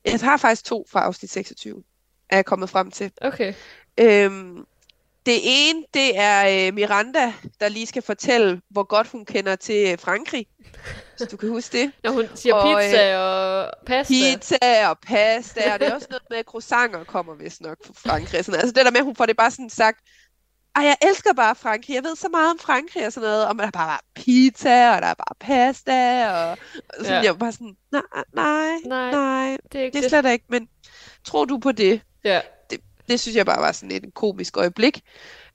[0.05, 1.83] Jeg har faktisk to fra afsnit 26,
[2.31, 3.11] er jeg kommet frem til.
[3.21, 3.55] Okay.
[4.01, 4.65] Øhm,
[5.27, 9.93] det ene, det er øh, Miranda, der lige skal fortælle, hvor godt hun kender til
[9.93, 10.47] øh, Frankrig.
[11.19, 11.93] Hvis du kan huske det.
[12.05, 14.15] Når hun siger Og, pizza og pasta.
[14.15, 17.93] Pizza og pasta, og det er også noget med, at croissanter kommer vist nok fra
[17.97, 18.45] Frankrig.
[18.45, 18.61] Sådan.
[18.61, 19.99] Altså det der med, at hun får det bare sådan sagt,
[20.77, 23.55] ej, jeg elsker bare Frankrig, jeg ved så meget om Frankrig og sådan noget, og
[23.59, 26.59] der er bare pizza, og der er bare pasta, og, og
[26.99, 27.21] sådan, Ja.
[27.23, 28.03] jeg var bare sådan, nej,
[28.35, 30.11] nej, Nej, nej, det er ikke det er det.
[30.23, 30.69] slet ikke, men
[31.25, 32.01] tror du på det?
[32.25, 32.41] Ja.
[33.09, 35.01] det synes jeg bare var sådan et komisk øjeblik.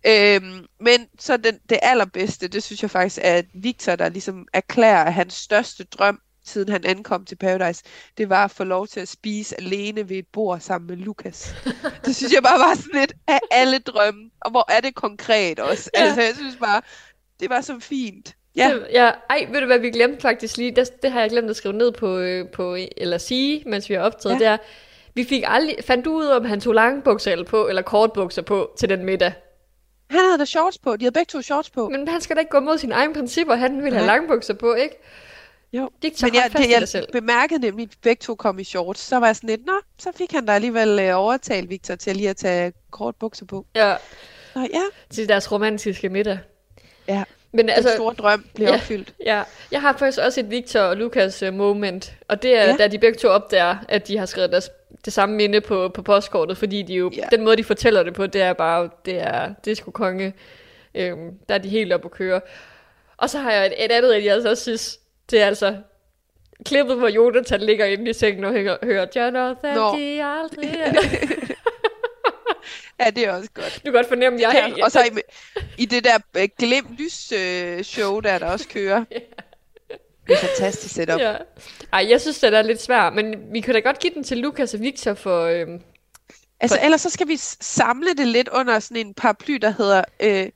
[0.07, 4.47] Øhm, men så den, det allerbedste, det synes jeg faktisk er, at Victor, der ligesom
[4.53, 7.83] erklærer, at hans største drøm, siden han ankom til Paradise,
[8.17, 11.55] det var at få lov til at spise alene ved et bord sammen med Lukas.
[12.05, 14.29] det synes jeg bare var sådan lidt af alle drømme.
[14.41, 15.89] Og hvor er det konkret også?
[15.95, 16.01] Ja.
[16.03, 16.81] Altså, jeg synes bare,
[17.39, 18.35] det var så fint.
[18.55, 19.11] Ja, Det, ja.
[19.29, 21.73] Ej, ved du hvad, vi glemte faktisk lige, det, det har jeg glemt at skrive
[21.73, 24.39] ned på, øh, på eller sige, mens vi har optaget, Ja.
[24.39, 24.57] det er,
[25.15, 28.13] vi fik aldrig, fandt du ud om han tog lange bukser eller på, eller kort
[28.13, 29.33] bukser på til den middag.
[30.15, 30.95] Han havde da shorts på.
[30.95, 31.89] De havde begge to shorts på.
[31.89, 34.15] Men han skal da ikke gå mod sine egne principper, han vil have Nej.
[34.15, 34.95] lange bukser på, ikke?
[35.73, 35.89] Jo.
[36.01, 37.07] Det er ikke Men jeg, fast det, dig selv.
[37.13, 38.99] jeg bemærkede nemlig, at begge to kom i shorts.
[39.01, 42.15] Så var jeg sådan lidt, nå, så fik han da alligevel øh, overtalt Victor til
[42.15, 43.65] lige at tage kort bukser på.
[43.75, 43.95] Ja,
[44.53, 46.39] Så ja, til deres romantiske middag.
[47.07, 47.23] Ja.
[47.51, 48.73] Men altså, altså, den store drøm blev ja.
[48.73, 49.13] opfyldt.
[49.25, 52.75] Ja, jeg har faktisk også et Victor og Lukas uh, moment, og det er, ja.
[52.77, 54.69] da de begge to opdager, at de har skrevet deres,
[55.05, 57.27] det samme minde på, på postkortet, fordi de jo, ja.
[57.31, 60.33] den måde, de fortæller det på, det er bare, det er, det er sgu konge.
[60.95, 62.41] Øhm, der er de helt oppe at køre.
[63.17, 64.99] Og så har jeg et, et andet, jeg altså også synes,
[65.31, 65.75] det er altså
[66.65, 69.97] klippet, hvor Jonathan ligger inde i sengen og hører, hører Jonathan, Nå.
[69.97, 70.75] de aldrig.
[72.99, 73.75] Ja, det er også godt.
[73.75, 75.09] Du kan godt fornemme, jeg er Ja, og så i,
[75.77, 79.05] i det der øh, glem lys øh, show, der der også kører.
[80.27, 81.19] Det er fantastisk setup.
[81.19, 81.37] Ja.
[81.93, 84.37] Ej, jeg synes, det er lidt svært, men vi kan da godt give den til
[84.37, 85.41] Lukas og Victor for...
[85.45, 85.81] Øhm,
[86.59, 90.49] Altså, ellers så skal vi samle det lidt under sådan en paraply, der hedder øh,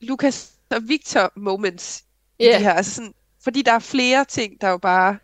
[0.00, 2.04] Lukas og Victor moments.
[2.38, 2.58] i Ja.
[2.58, 2.72] de her.
[2.72, 5.18] Altså sådan, fordi der er flere ting, der er jo bare...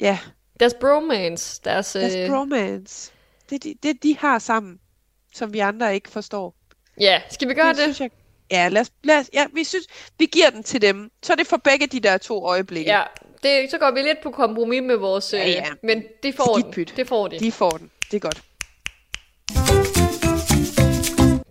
[0.00, 0.18] Ja,
[0.60, 1.92] deres bromance, deres...
[1.92, 3.12] deres øh, bromance.
[3.50, 4.78] Det, de, det de har sammen,
[5.34, 6.54] som vi andre ikke forstår.
[7.00, 7.78] Ja, skal vi gøre det?
[7.78, 8.10] Synes jeg,
[8.50, 9.86] ja, lad os, lad os, ja, vi synes,
[10.18, 11.10] vi giver den til dem.
[11.22, 12.90] Så er det for begge de der to øjeblikke.
[12.90, 13.02] Ja,
[13.42, 15.32] det, så går vi lidt på kompromis med vores...
[15.32, 15.64] Ja, øh, ja.
[15.82, 16.96] Men det får Skidt den.
[16.96, 17.38] Det får de.
[17.38, 17.90] De får den.
[18.10, 18.42] Det er godt.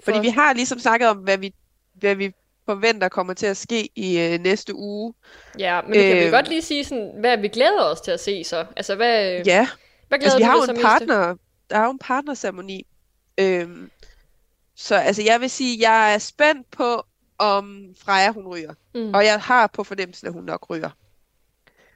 [0.04, 1.54] Fordi For- vi har ligesom snakket om, hvad vi,
[1.94, 2.32] hvad vi
[2.66, 5.14] forventer kommer til at ske i øh, næste uge.
[5.60, 6.32] Ja, men det kan vi Øh.
[6.32, 8.66] godt lige sige sådan, hvad vi glæder os til at se så.
[8.76, 9.68] Altså, hvad, Ja,
[10.08, 11.36] hvad glæder altså vi har jo en partner,
[11.70, 12.88] der er jo en partnerceremoni.
[13.38, 13.90] Øhm,
[14.76, 17.06] så altså jeg vil sige, jeg er spændt på,
[17.38, 18.74] om Freja hun ryger.
[18.96, 19.14] Mm.
[19.14, 20.90] Og jeg har på fornemmelsen, at hun nok ryger.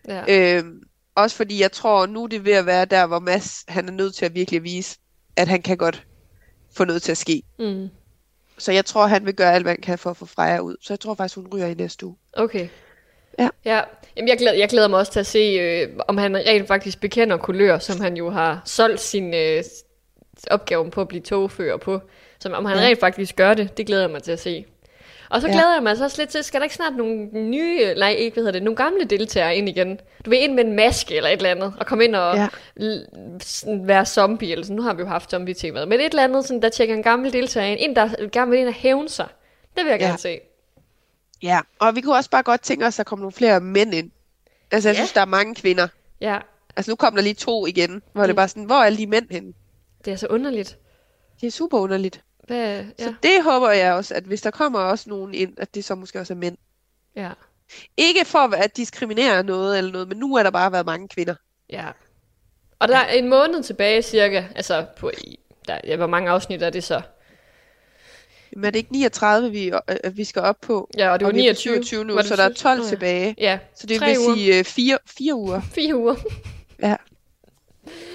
[0.08, 0.58] Ja.
[0.58, 0.82] Øhm,
[1.16, 3.92] også fordi jeg tror, nu er det ved at være der, hvor Mads han er
[3.92, 4.98] nødt til at virkelig vise,
[5.36, 6.08] at han kan godt
[6.72, 7.44] få noget til at ske.
[7.60, 7.90] Mm.
[8.58, 10.76] Så jeg tror, han vil gøre alt, hvad han kan for at få Freja ud.
[10.82, 12.16] Så jeg tror faktisk, hun ryger i næste uge.
[12.34, 12.68] Okay.
[13.40, 13.50] Ja.
[13.66, 13.82] ja.
[14.16, 17.00] Jamen, jeg, glæder, jeg glæder mig også til at se, øh, om han rent faktisk
[17.00, 19.64] bekender kulør, som han jo har solgt sin øh,
[20.52, 22.02] opgave på at blive togfører på.
[22.40, 22.84] Som om han Ja.
[22.84, 24.66] rent faktisk gør det, det glæder jeg mig til at se.
[25.30, 25.54] Og så Ja.
[25.54, 28.34] glæder jeg mig så også lidt til, skal der ikke snart nogle nye, nej ikke,
[28.34, 30.00] hvad hedder det, nogle gamle deltagere ind igen?
[30.26, 32.48] Du vil ind med en maske eller et eller andet, og komme ind og Ja.
[33.86, 34.76] være zombie, eller sådan.
[34.76, 37.34] nu har vi jo haft zombie-temaet, men et eller andet, sådan, der tjekker en gammel
[37.34, 39.28] deltager ind, en der gerne vil ind og hævne sig.
[39.76, 40.06] Det vil jeg Ja.
[40.06, 40.40] gerne se.
[41.44, 43.94] Ja, og vi kunne også bare godt tænke os, at der kommer nogle flere mænd
[43.94, 44.12] ind.
[44.72, 45.00] Altså, jeg Ja.
[45.00, 45.88] synes, der er mange kvinder.
[46.22, 46.38] Ja,
[46.78, 48.36] Altså, nu kom der lige to igen, hvor det Mm.
[48.36, 49.54] bare sådan, hvor er alle de mænd henne?
[50.06, 50.78] det er så underligt.
[51.42, 52.22] Det er super underligt.
[52.48, 55.76] Hvad, Så ja, det håber jeg også, at hvis der kommer også nogen ind, at
[55.76, 56.58] det så måske også er mænd.
[57.16, 57.32] ja,
[57.98, 61.36] Ikke for at diskriminere noget eller noget, men nu er der bare været mange kvinder.
[61.70, 61.86] ja.
[62.80, 65.12] Og der er en måned tilbage cirka, altså på,
[65.68, 67.02] der, ja, hvor mange afsnit er det så?
[68.54, 69.68] Men er det ikke 39, vi,
[70.06, 70.90] øh, vi skal op på?
[70.98, 71.74] Ja, og det var Og vi er på 29.
[71.84, 72.76] 27 nu, Var så der er 27?
[72.76, 72.90] 12 Nå ja.
[72.90, 73.36] tilbage.
[73.38, 74.36] Ja, Så det vil uger.
[74.36, 75.62] sige øh, fire, fire uger.
[75.76, 76.16] fire uger.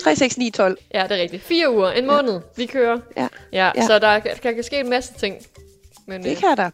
[0.02, 0.78] 3, 6, 9, 12.
[0.94, 1.42] Ja, det er rigtigt.
[1.42, 2.98] Fire uger, en måned, vi kører.
[3.16, 3.28] Ja.
[3.52, 3.86] Ja, Ja.
[3.86, 5.36] så der, kan- kan ske en masse ting.
[6.06, 6.70] Men, Det øh, kan der.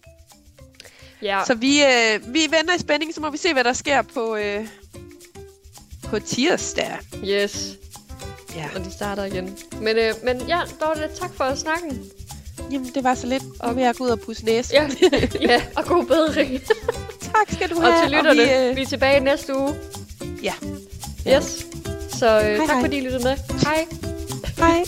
[1.23, 1.41] ja.
[1.47, 4.37] Så vi, øh, vi venter i spænding, så må vi se, hvad der sker på,
[4.37, 4.67] øh,
[6.05, 6.97] på tirsdag.
[7.25, 7.73] Yes,
[8.57, 8.65] Ja.
[8.77, 9.59] og de starter igen.
[9.81, 12.05] Men, øh, men ja, Dorte, tak for snakken.
[12.73, 13.43] Jamen, det var så lidt.
[13.61, 14.75] Og vil jeg gå ud og pusse næse.
[14.75, 14.89] Ja,
[15.41, 16.61] ja og god bedring.
[17.21, 18.03] Tak skal du og have.
[18.05, 19.75] til lytterne, vi, øh, vi er tilbage næste uge.
[20.43, 20.55] Ja.
[21.29, 21.67] Yes.
[22.19, 22.81] Så øh, tak hej.
[22.81, 23.37] fordi I lyttede med.
[23.65, 23.87] Hej.
[24.59, 24.85] Hej.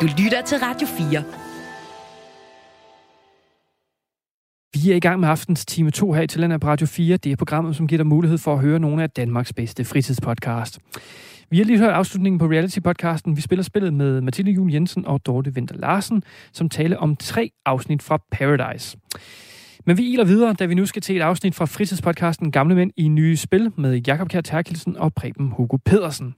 [0.00, 1.24] Du lytter til Radio 4.
[4.74, 7.16] Vi er i gang med aftens time 2 her i Talent på Radio 4.
[7.16, 10.78] Det er programmet, som giver dig mulighed for at høre nogle af Danmarks bedste fritidspodcast.
[11.50, 13.36] Vi har lige hørt afslutningen på reality-podcasten.
[13.36, 17.50] Vi spiller spillet med Mathilde Jul Jensen og Dorte Vinter Larsen, som taler om tre
[17.66, 18.96] afsnit fra Paradise.
[19.86, 22.90] Men vi iler videre, da vi nu skal til et afsnit fra fritidspodcasten Gamle Mænd
[22.96, 26.34] i nye spil med Jakob Kjær Terkelsen og Preben Hugo Pedersen.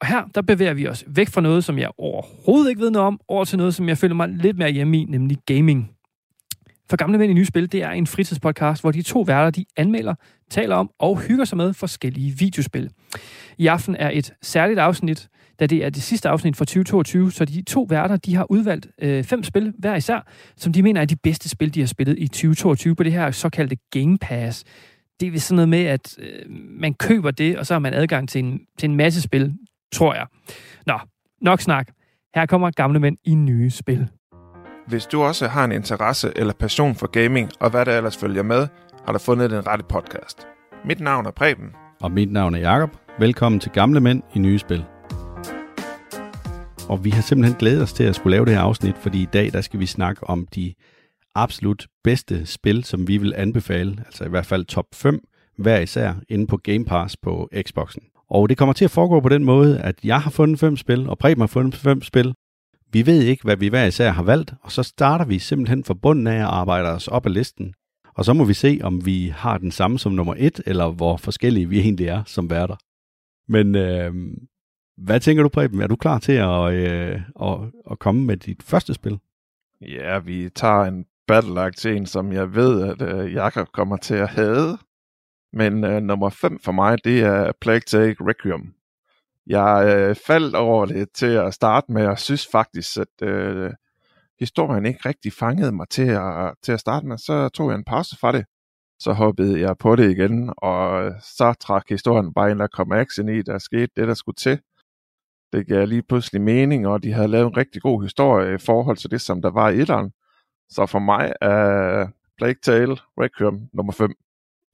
[0.00, 3.06] Og her, der bevæger vi os væk fra noget, som jeg overhovedet ikke ved noget
[3.06, 5.90] om, over til noget, som jeg føler mig lidt mere hjemme i, nemlig gaming.
[6.90, 9.64] For Gamle Mænd i Nye Spil, det er en fritidspodcast, hvor de to værter, de
[9.76, 10.14] anmelder,
[10.50, 12.90] taler om og hygger sig med forskellige videospil.
[13.58, 15.28] I aften er et særligt afsnit,
[15.60, 18.86] da det er det sidste afsnit for 2022, så de to værter, de har udvalgt
[19.02, 22.18] øh, fem spil hver især, som de mener er de bedste spil, de har spillet
[22.18, 24.64] i 2022 på det her såkaldte Game Pass.
[25.20, 27.94] Det er vist sådan noget med, at øh, man køber det, og så har man
[27.94, 29.54] adgang til en, til en masse spil,
[29.92, 30.26] tror jeg.
[30.86, 30.98] Nå,
[31.40, 31.88] nok snak.
[32.34, 34.08] Her kommer gamle mænd i nye spil.
[34.86, 38.42] Hvis du også har en interesse eller passion for gaming, og hvad der ellers følger
[38.42, 38.66] med,
[39.06, 40.46] har du fundet den rette podcast.
[40.84, 41.70] Mit navn er Preben.
[42.00, 42.90] Og mit navn er Jakob.
[43.18, 44.84] Velkommen til Gamle Mænd i Nye Spil.
[46.88, 49.28] Og vi har simpelthen glædet os til at skulle lave det her afsnit, fordi i
[49.32, 50.74] dag der skal vi snakke om de
[51.34, 55.20] absolut bedste spil, som vi vil anbefale, altså i hvert fald top 5
[55.58, 58.02] hver især, inde på Game Pass på Xboxen.
[58.30, 61.08] Og det kommer til at foregå på den måde, at jeg har fundet fem spil,
[61.08, 62.34] og Preben har fundet fem spil.
[62.92, 65.94] Vi ved ikke, hvad vi hver især har valgt, og så starter vi simpelthen fra
[65.94, 67.74] bunden af og arbejder os op ad listen.
[68.14, 71.16] Og så må vi se, om vi har den samme som nummer et, eller hvor
[71.16, 72.76] forskellige vi egentlig er som værter.
[73.48, 74.14] Men øh,
[74.96, 75.82] hvad tænker du, Preben?
[75.82, 77.58] Er du klar til at, øh, at,
[77.90, 79.18] at komme med dit første spil?
[79.80, 84.14] Ja, vi tager en battle til en, som jeg ved, at øh, Jakob kommer til
[84.14, 84.78] at have.
[85.52, 88.74] Men øh, nummer 5 for mig, det er Plague Take Requiem.
[89.46, 93.70] Jeg øh, faldt over det til at starte med, og synes faktisk, at øh,
[94.40, 97.18] historien ikke rigtig fangede mig til at, til at starte med.
[97.18, 98.44] Så tog jeg en pause fra det.
[98.98, 102.92] Så hoppede jeg på det igen, og øh, så trak historien bare ind, der kom
[102.92, 104.60] action i, der skete det, der skulle til.
[105.54, 108.96] Det gav lige pludselig mening, og de havde lavet en rigtig god historie i forhold
[108.96, 110.12] til det, som der var i etteren.
[110.68, 112.06] Så for mig er
[112.38, 114.14] Plague Tale Requiem nummer 5.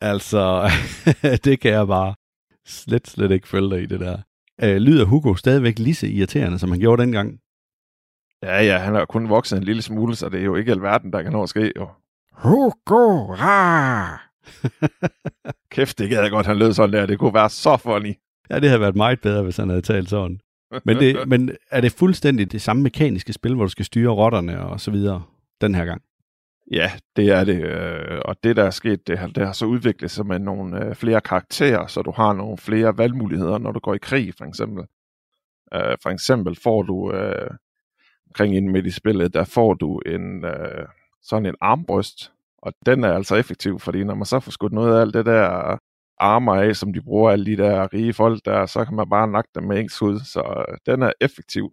[0.00, 0.70] Altså,
[1.44, 2.14] det kan jeg bare
[2.66, 4.18] slet, slet ikke følge dig i det der.
[4.62, 7.40] Øh, lyder Hugo stadigvæk lige så irriterende, som han gjorde dengang?
[8.42, 11.12] Ja, ja, han har kun vokset en lille smule, så det er jo ikke alverden,
[11.12, 11.72] der kan nå at ske.
[11.76, 11.88] Jo.
[12.32, 14.04] Hugo, ha!
[15.70, 17.06] Kæft, det gad jeg godt, han lød sådan der.
[17.06, 18.14] Det kunne være så funny.
[18.50, 20.40] Ja, det havde været meget bedre, hvis han havde talt sådan.
[20.84, 24.60] Men, det, men er det fuldstændig det samme mekaniske spil, hvor du skal styre rotterne
[24.60, 25.22] og så videre
[25.60, 26.02] den her gang?
[26.70, 27.64] Ja, det er det.
[27.64, 30.84] Øh, og det, der er sket, det har, det har så udviklet sig med nogle
[30.84, 34.44] øh, flere karakterer, så du har nogle flere valgmuligheder, når du går i krig, for
[34.44, 34.84] eksempel.
[35.74, 37.12] Øh, for eksempel får du,
[38.26, 40.44] omkring inden midt i spillet, der får du en
[41.22, 44.96] sådan en armbryst, og den er altså effektiv, fordi når man så får skudt noget
[44.96, 45.78] af alt det der
[46.20, 49.28] armer af, som de bruger alle de der rige folk der, så kan man bare
[49.28, 51.72] nakke dem med en skud, så øh, den er effektiv.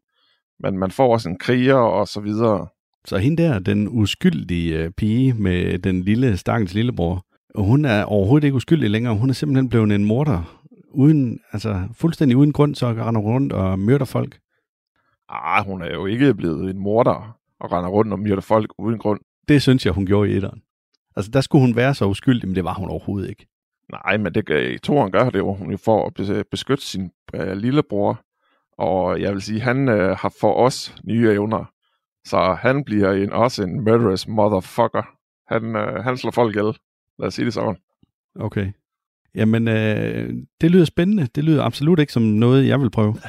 [0.59, 2.67] Men man får også en kriger og så videre.
[3.05, 8.45] Så hende der, den uskyldige øh, pige med den lille, stakkels lillebror, hun er overhovedet
[8.45, 9.15] ikke uskyldig længere.
[9.15, 13.79] Hun er simpelthen blevet en morder, uden, altså fuldstændig uden grund, så render rundt og
[13.79, 14.39] myrder folk.
[15.29, 18.99] Ah, hun er jo ikke blevet en morder og render rundt og myrder folk uden
[18.99, 19.19] grund.
[19.47, 20.61] Det synes jeg, hun gjorde i etteren.
[21.15, 23.47] Altså, der skulle hun være så uskyldig, men det var hun overhovedet ikke.
[23.91, 26.83] Nej, men det, gør- i toren gør det jo, hun jo for at bes- beskytte
[26.85, 28.21] sin øh, lillebror.
[28.77, 31.65] Og jeg vil sige, han øh, har for os nye evner.
[32.25, 35.07] Så han bliver en, også en murderous motherfucker.
[35.53, 36.77] Han, øh, han slår folk ihjel.
[37.19, 37.75] Lad os sige det sådan.
[38.39, 38.71] Okay.
[39.35, 41.27] Jamen, øh, det lyder spændende.
[41.35, 43.15] Det lyder absolut ikke som noget, jeg vil prøve.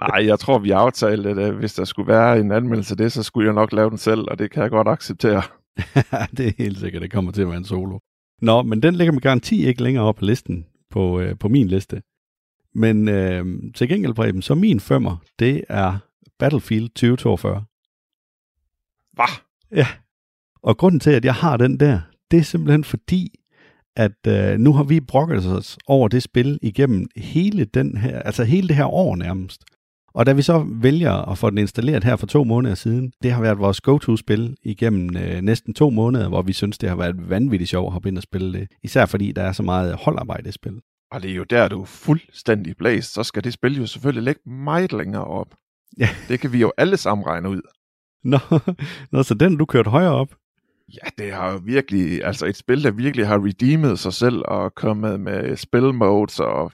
[0.00, 3.12] Nej, jeg tror, vi aftalte, at øh, hvis der skulle være en anmeldelse af det,
[3.12, 5.42] så skulle jeg nok lave den selv, og det kan jeg godt acceptere.
[6.36, 7.98] det er helt sikkert, det kommer til at være en solo.
[8.40, 11.68] Nå, men den ligger med garanti ikke længere op på listen, på, øh, på min
[11.68, 12.02] liste.
[12.74, 15.98] Men øh, til gengæld, Preben, så min femmer, det er
[16.38, 17.64] Battlefield 2042.
[19.12, 19.24] Hvad?
[19.72, 19.86] Ja.
[20.62, 22.00] Og grunden til, at jeg har den der,
[22.30, 23.40] det er simpelthen fordi,
[23.96, 28.44] at øh, nu har vi brokket os over det spil igennem hele, den her, altså
[28.44, 29.64] hele det her år nærmest.
[30.14, 33.32] Og da vi så vælger at få den installeret her for to måneder siden, det
[33.32, 37.30] har været vores go-to-spil igennem øh, næsten to måneder, hvor vi synes, det har været
[37.30, 38.68] vanvittigt sjovt at hoppe ind og spille det.
[38.82, 40.80] Især fordi der er så meget holdarbejde i spil.
[41.12, 43.12] Og det er jo der, du er fuldstændig blæst.
[43.12, 45.54] Så skal det spil jo selvfølgelig ligge meget længere op.
[45.98, 46.08] Ja.
[46.28, 47.60] Det kan vi jo alle sammen regne ud.
[48.24, 48.38] Nå,
[49.12, 50.34] nå så den du kørt højere op.
[50.94, 54.74] Ja, det har jo virkelig, altså et spil, der virkelig har redeemet sig selv og
[54.74, 56.72] kommet med spil modes og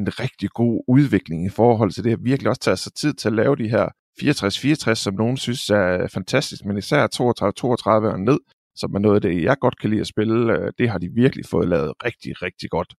[0.00, 2.12] en rigtig god udvikling i forhold til det.
[2.12, 3.88] At virkelig også tage sig tid til at lave de her
[4.22, 8.38] 64-64, som nogen synes er fantastisk, men især 32-32 og ned,
[8.76, 10.52] som er noget af det, jeg godt kan lide at spille.
[10.52, 12.94] øh, Det har de virkelig fået lavet rigtig, rigtig godt.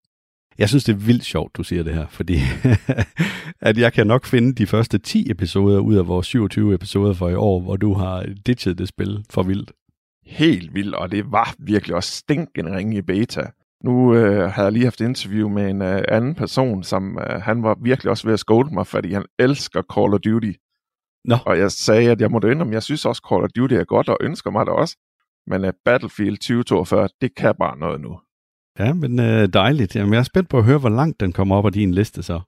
[0.58, 2.38] Jeg synes, det er vildt sjovt, du siger det her, fordi
[3.70, 7.30] at jeg kan nok finde de første 10 episoder ud af vores 27 episoder for
[7.30, 9.72] i år, hvor du har ditchet det spil for vildt.
[10.26, 13.42] Helt vildt, og det var virkelig også stinkende ringe i beta.
[13.84, 17.63] Nu øh, har jeg lige haft interview med en øh, anden person, som øh, han
[17.63, 20.52] var virkelig også ved at skåle mig, fordi han elsker Call of Duty.
[21.26, 21.36] Nå.
[21.46, 24.10] Og jeg sagde, at jeg måtte indrømme, jeg synes også, Call of Duty er godt,
[24.10, 24.98] og ønsker mig det også.
[25.48, 28.20] Men uh, Battlefield 2042, det kan bare noget nu.
[28.80, 29.96] Ja, men øh, dejligt.
[29.96, 32.24] Jamen, jeg er spændt på at høre, hvor langt den kommer op af din liste
[32.24, 32.41] så.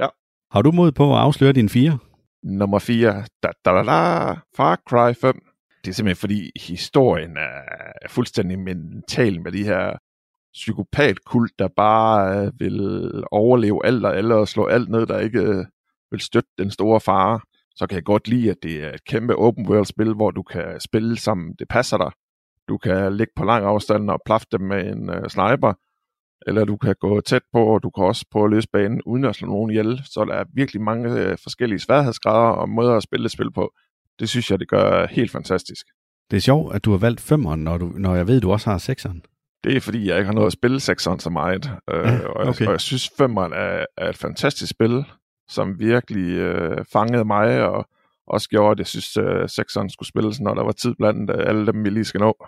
[0.00, 0.06] Ja.
[0.52, 1.98] Har du mod på at afsløre din fire?
[2.42, 5.42] Nummer 4, da, da, da, da, Far Cry 5.
[5.84, 9.98] Det er simpelthen fordi historien er fuldstændig mental med de her
[10.56, 12.78] psykopatkult, der bare øh, vil
[13.30, 15.64] overleve alt og alle og slå alt ned, der ikke øh,
[16.10, 17.40] vil støtte den store fare.
[17.76, 20.42] Så kan jeg godt lide, at det er et kæmpe open world spil, hvor du
[20.42, 22.10] kan spille som det passer dig.
[22.68, 25.72] Du kan ligge på lang afstand og plaffe dem med en øh, sniper,
[26.46, 29.24] eller du kan gå tæt på, og du kan også prøve at løse banen uden
[29.24, 30.00] at slå nogen ihjel.
[30.04, 33.72] Så der er virkelig mange øh, forskellige sværhedsgrader og måder at spille spil på.
[34.18, 35.86] Det synes jeg, det gør helt fantastisk.
[36.30, 38.52] Det er sjovt, at du har valgt 5'eren, når, du, når jeg ved, at du
[38.52, 39.22] også har sekseren.
[39.66, 41.70] Det er fordi, jeg ikke har noget at spille sekseren så meget.
[41.90, 42.66] Øh, Ja, og, jeg, okay.
[42.66, 45.04] og jeg synes, femmeren er, er et fantastisk spil,
[45.48, 47.88] som virkelig øh, fangede mig, og
[48.26, 51.48] også gjorde, at jeg synes, øh, sekseren skulle spilles, når der var tid blandt øh,
[51.48, 52.46] alle dem, vi lige skal nå.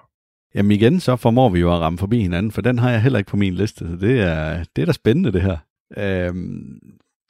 [0.55, 3.19] Jamen igen, så formår vi jo at ramme forbi hinanden, for den har jeg heller
[3.19, 5.57] ikke på min liste, så det er, det er da spændende det her.
[5.97, 6.79] Øhm,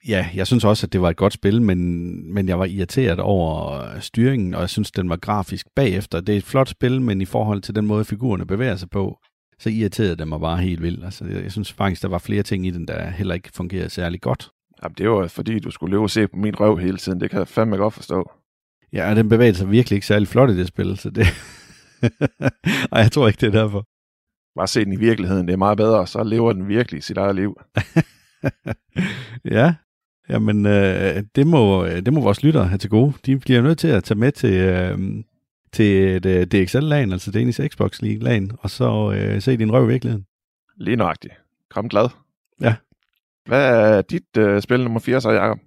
[0.09, 3.21] ja, jeg synes også, at det var et godt spil, men, men jeg var irriteret
[3.21, 6.21] over styringen, og jeg synes, den var grafisk bagefter.
[6.21, 9.19] Det er et flot spil, men i forhold til den måde, figurerne bevæger sig på,
[9.59, 11.05] så irriterede det mig bare helt vildt.
[11.05, 13.91] Altså, jeg, jeg synes faktisk, der var flere ting i den, der heller ikke fungerede
[13.91, 14.51] særlig godt.
[14.83, 17.21] Jamen, det var fordi, du skulle løbe og se på min røv hele tiden.
[17.21, 18.31] Det kan jeg fandme godt forstå.
[18.93, 21.27] Ja, og den bevægede sig virkelig ikke særlig flot i det spil, så det...
[22.93, 23.85] og jeg tror ikke, det er derfor.
[24.57, 27.37] Bare se den i virkeligheden, det er meget bedre, så lever den virkelig sit eget
[27.37, 27.61] liv.
[29.57, 29.75] ja,
[30.29, 33.13] jamen øh, det, må, det må vores lyttere have til gode.
[33.27, 34.99] De bliver nødt til at tage med til, øh,
[35.73, 39.93] til et øh, DXL-lagen, altså Danish Xbox League-lagen, og så øh, se din røv i
[39.93, 40.27] virkeligheden.
[40.77, 41.35] Lige nøjagtigt.
[41.71, 42.09] Kom glad.
[42.61, 42.75] Ja.
[43.47, 45.59] Hvad er dit øh, spil nummer 4 så, Jacob?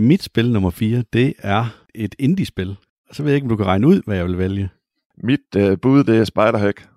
[0.00, 2.76] Mit spil nummer 4, det er et indie-spil.
[3.08, 4.68] Og så ved jeg ikke, om du kan regne ud, hvad jeg vil vælge.
[5.22, 6.88] Mit øh, bud, det er Spiderhack.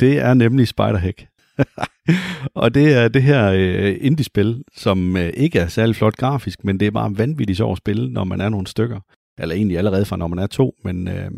[0.00, 1.26] Det er nemlig Spiderhack.
[2.62, 6.80] og det er det her øh, indie-spil, som øh, ikke er særlig flot grafisk, men
[6.80, 9.00] det er bare vanvittigt sjovt at spille, når man er nogle stykker.
[9.38, 11.30] Eller egentlig allerede fra, når man er to, men øh,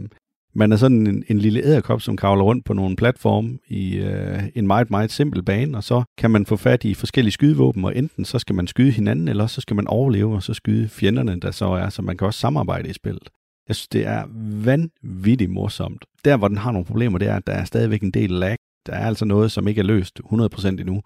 [0.54, 4.42] man er sådan en, en lille æderkop, som kravler rundt på nogle platforme i øh,
[4.54, 7.96] en meget, meget simpel bane, og så kan man få fat i forskellige skydevåben, og
[7.96, 11.40] enten så skal man skyde hinanden, eller så skal man overleve, og så skyde fjenderne,
[11.40, 13.28] der så er, så man kan også samarbejde i spillet.
[13.68, 14.24] Jeg synes, det er
[14.64, 16.04] vanvittigt morsomt.
[16.24, 18.56] Der, hvor den har nogle problemer, det er, at der er stadigvæk en del lag.
[18.86, 21.02] Der er altså noget, som ikke er løst 100% endnu.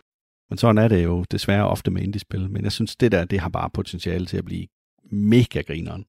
[0.50, 2.50] Men sådan er det jo desværre ofte med indie-spil.
[2.50, 4.66] Men jeg synes, det der, det har bare potentiale til at blive
[5.10, 6.04] mega grineren.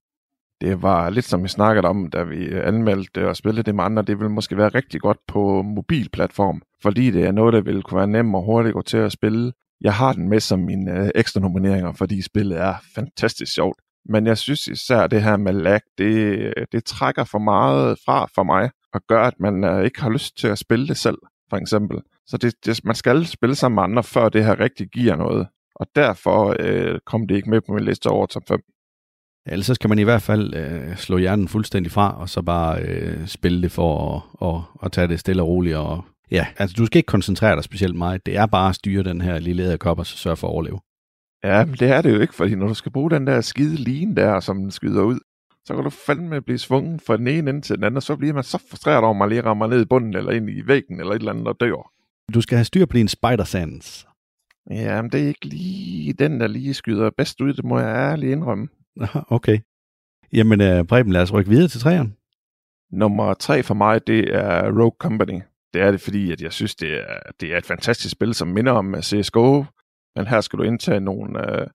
[0.63, 3.83] Det var lidt som vi snakkede om, da vi øh, anmeldte og spillede det med
[3.83, 4.03] andre.
[4.03, 7.97] Det vil måske være rigtig godt på mobilplatform, fordi det er noget, der vil kunne
[7.97, 9.51] være nemt og hurtigt at gå til at spille.
[9.81, 13.77] Jeg har den med som mine øh, ekstra nomineringer, fordi spillet er fantastisk sjovt.
[14.09, 18.27] Men jeg synes især det her med lag, det, øh, det trækker for meget fra
[18.35, 21.17] for mig, og gør, at man øh, ikke har lyst til at spille det selv,
[21.49, 21.99] for eksempel.
[22.27, 25.47] Så det, det, man skal spille sammen med andre, før det her rigtig giver noget.
[25.75, 28.59] Og derfor øh, kom det ikke med på min liste over top 5.
[29.45, 32.81] Ellers så skal man i hvert fald øh, slå hjernen fuldstændig fra, og så bare
[32.81, 35.75] øh, spille det for at, og, og tage det stille og roligt.
[35.75, 38.25] Og, ja, altså du skal ikke koncentrere dig specielt meget.
[38.25, 40.79] Det er bare at styre den her lille æderkop, og så sørge for at overleve.
[41.43, 43.75] Ja, men det er det jo ikke, fordi når du skal bruge den der skide
[43.75, 45.19] line der, som den skyder ud,
[45.65, 48.15] så kan du fandme blive svunget fra den ene ende til den anden, og så
[48.15, 50.67] bliver man så frustreret over, at man lige rammer ned i bunden, eller ind i
[50.67, 51.91] væggen, eller et eller andet, og dør.
[52.33, 54.07] Du skal have styr på din spider sands.
[54.71, 57.95] Ja, men det er ikke lige den, der lige skyder bedst ud, det må jeg
[57.95, 58.67] ærligt indrømme.
[59.37, 59.59] Okay.
[60.33, 62.13] Jamen, øh, Preben, lad os rykke videre til træerne.
[62.91, 65.41] Nummer tre for mig, det er Rogue Company.
[65.73, 68.47] Det er det, fordi at jeg synes, det er, det er et fantastisk spil, som
[68.47, 69.63] minder om øh, CSGO,
[70.15, 71.67] men her skal du indtage nogle øh,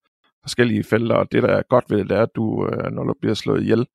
[0.43, 3.15] forskellige felter, og det, der er godt ved det, er, at du, øh, når du
[3.21, 3.87] bliver slået ihjel,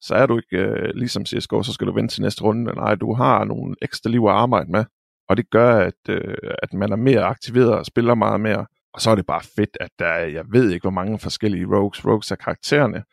[0.00, 2.72] så er du ikke øh, ligesom CSGO, så skal du vente til næste runde.
[2.72, 4.84] Nej, du har nogle ekstra liv at arbejde med,
[5.28, 8.66] og det gør, at, øh, at man er mere aktiveret og spiller meget mere.
[8.94, 11.66] Og så er det bare fedt, at der er, jeg ved ikke, hvor mange forskellige
[11.66, 12.06] rogues.
[12.06, 13.04] Rogues er karaktererne,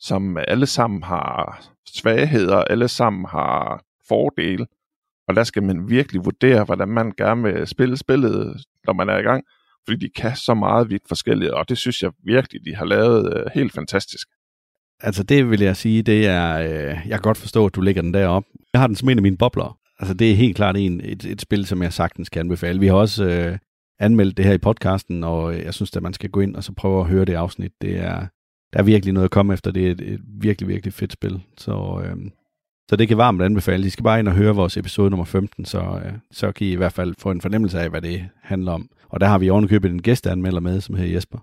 [0.00, 4.66] som alle sammen har svagheder, alle sammen har fordele,
[5.28, 9.18] og der skal man virkelig vurdere, hvordan man gerne vil spille spillet, når man er
[9.18, 9.44] i gang,
[9.84, 13.36] fordi de kan så meget vidt forskelligt, og det synes jeg virkelig, de har lavet
[13.36, 14.28] øh, helt fantastisk.
[15.00, 18.02] Altså det vil jeg sige, det er, øh, jeg kan godt forstå, at du lægger
[18.02, 18.44] den derop.
[18.72, 19.78] Jeg har den som en af mine bobler.
[19.98, 22.80] Altså det er helt klart en, et, et spil, som jeg sagtens kan anbefale.
[22.80, 23.58] Vi har også, øh,
[23.98, 26.72] anmeldt det her i podcasten, og jeg synes, at man skal gå ind og så
[26.72, 27.72] prøve at høre det afsnit.
[27.82, 28.26] Det er,
[28.72, 29.70] der er virkelig noget at komme efter.
[29.70, 31.42] Det er et, et virkelig, virkelig fedt spil.
[31.58, 32.32] Så, øhm,
[32.90, 33.86] så det kan varmt anbefale.
[33.86, 36.72] I skal bare ind og høre vores episode nummer 15, så, øh, så kan I
[36.72, 38.90] i hvert fald få en fornemmelse af, hvad det handler om.
[39.08, 41.38] Og der har vi ovenikøbet en gæsteanmelder med, som hedder Jesper.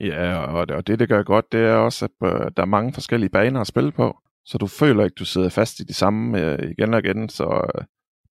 [0.00, 2.66] Ja, og det, og det, det gør godt, det er også, at øh, der er
[2.66, 5.94] mange forskellige baner at spille på, så du føler ikke, du sidder fast i de
[5.94, 7.84] samme øh, igen og igen, så øh,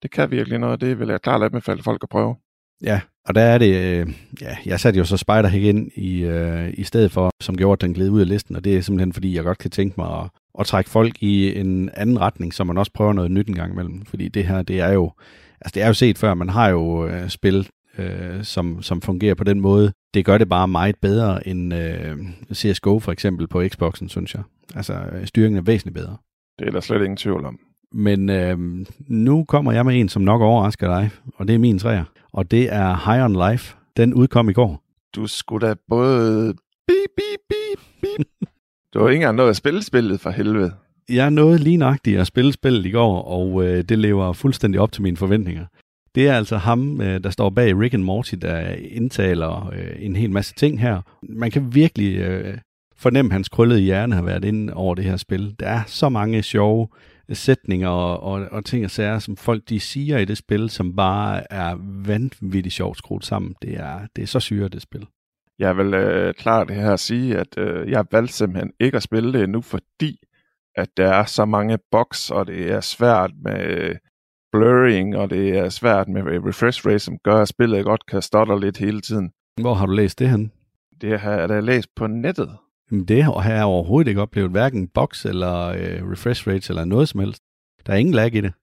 [0.04, 2.36] det kan virkelig noget, det vil jeg klart anbefale folk at prøve.
[2.84, 6.74] Ja, og der er det, øh, ja, jeg satte jo så Spider ind i, øh,
[6.74, 9.14] i stedet for, som gjorde, at den gled ud af listen, og det er simpelthen
[9.14, 12.64] fordi, jeg godt kan tænke mig at, at trække folk i en anden retning, så
[12.64, 15.12] man også prøver noget nyt en gang imellem, fordi det her, det er jo,
[15.62, 19.36] altså det er jo set før, man har jo øh, spil, øh, som, som fungerer
[19.36, 19.94] på den måde.
[20.14, 22.18] Det gør det bare meget bedre end øh,
[22.54, 24.44] CSGO for eksempel på Xboxen, synes jeg.
[24.76, 24.94] Altså
[25.26, 26.18] styringen er væsentligt bedre.
[26.60, 27.60] Det er der slet ingen tvivl om.
[27.92, 28.58] Men øh,
[29.08, 32.04] nu kommer jeg med en, som nok overrasker dig, og det er min træer.
[32.34, 33.76] Og det er High on Life.
[33.98, 34.84] Den udkom i går.
[35.16, 36.54] Du skulle da både
[36.88, 38.50] bip, bip, bip, bip.
[38.94, 40.74] du har ikke engang nået at spille spillet for helvede.
[41.10, 44.92] Jeg nåede lige nøjagtigt at spille spillet i går, og øh, det lever fuldstændig op
[44.92, 45.66] til mine forventninger.
[46.16, 50.16] Det er altså ham, øh, der står bag Rick and Morty, der indtaler øh, en
[50.16, 51.02] hel masse ting her.
[51.24, 52.58] Man kan virkelig øh,
[52.98, 55.56] fornemme, at hans krøllede hjerne har været inde over det her spil.
[55.60, 56.88] Der er så mange sjove
[57.36, 60.96] sætninger og, og, og ting og sager, som folk de siger i det spil, som
[60.96, 61.76] bare er
[62.06, 63.56] vanvittigt sjovt skruet sammen.
[63.62, 65.08] Det er, det er så syre, det spil.
[65.60, 69.04] Jeg vil øh, klart det her at sige, at øh, jeg valgte simpelthen ikke at
[69.04, 70.20] spille det nu, fordi
[70.76, 73.96] at der er så mange box, og det er svært med
[74.52, 78.60] blurring, og det er svært med refresh rate, som gør, at spillet godt kan stotte
[78.60, 79.32] lidt hele tiden.
[79.62, 80.52] Hvor har du læst det hen?
[81.02, 82.58] Det har jeg da læst på nettet.
[82.92, 87.10] Jamen det har jeg overhovedet ikke oplevet, hverken box eller øh, refresh rates eller noget
[87.10, 87.44] som helst.
[87.86, 88.54] Der er ingen lag i det.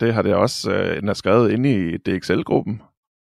[0.00, 2.82] Det har det også øh, skrevet inde i DXL-gruppen.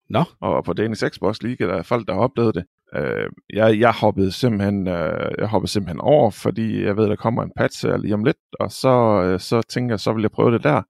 [0.10, 0.24] Nå.
[0.42, 2.66] Og på Danish Xbox League, der er folk, der har oplevet det.
[2.96, 7.44] Øh, jeg, jeg, hoppede simpelthen, øh, jeg hoppede simpelthen over, fordi jeg ved, der kommer
[7.44, 10.52] en patch lige om lidt, og så, øh, så tænker jeg, så vil jeg prøve
[10.52, 10.82] det der.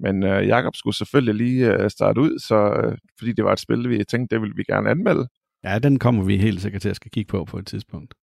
[0.00, 3.60] Men øh, Jakob skulle selvfølgelig lige øh, starte ud, så, øh, fordi det var et
[3.60, 5.28] spil, vi tænkte, det ville vi gerne anmelde.
[5.64, 8.14] Ja, den kommer vi helt sikkert til at skal kigge på på et tidspunkt.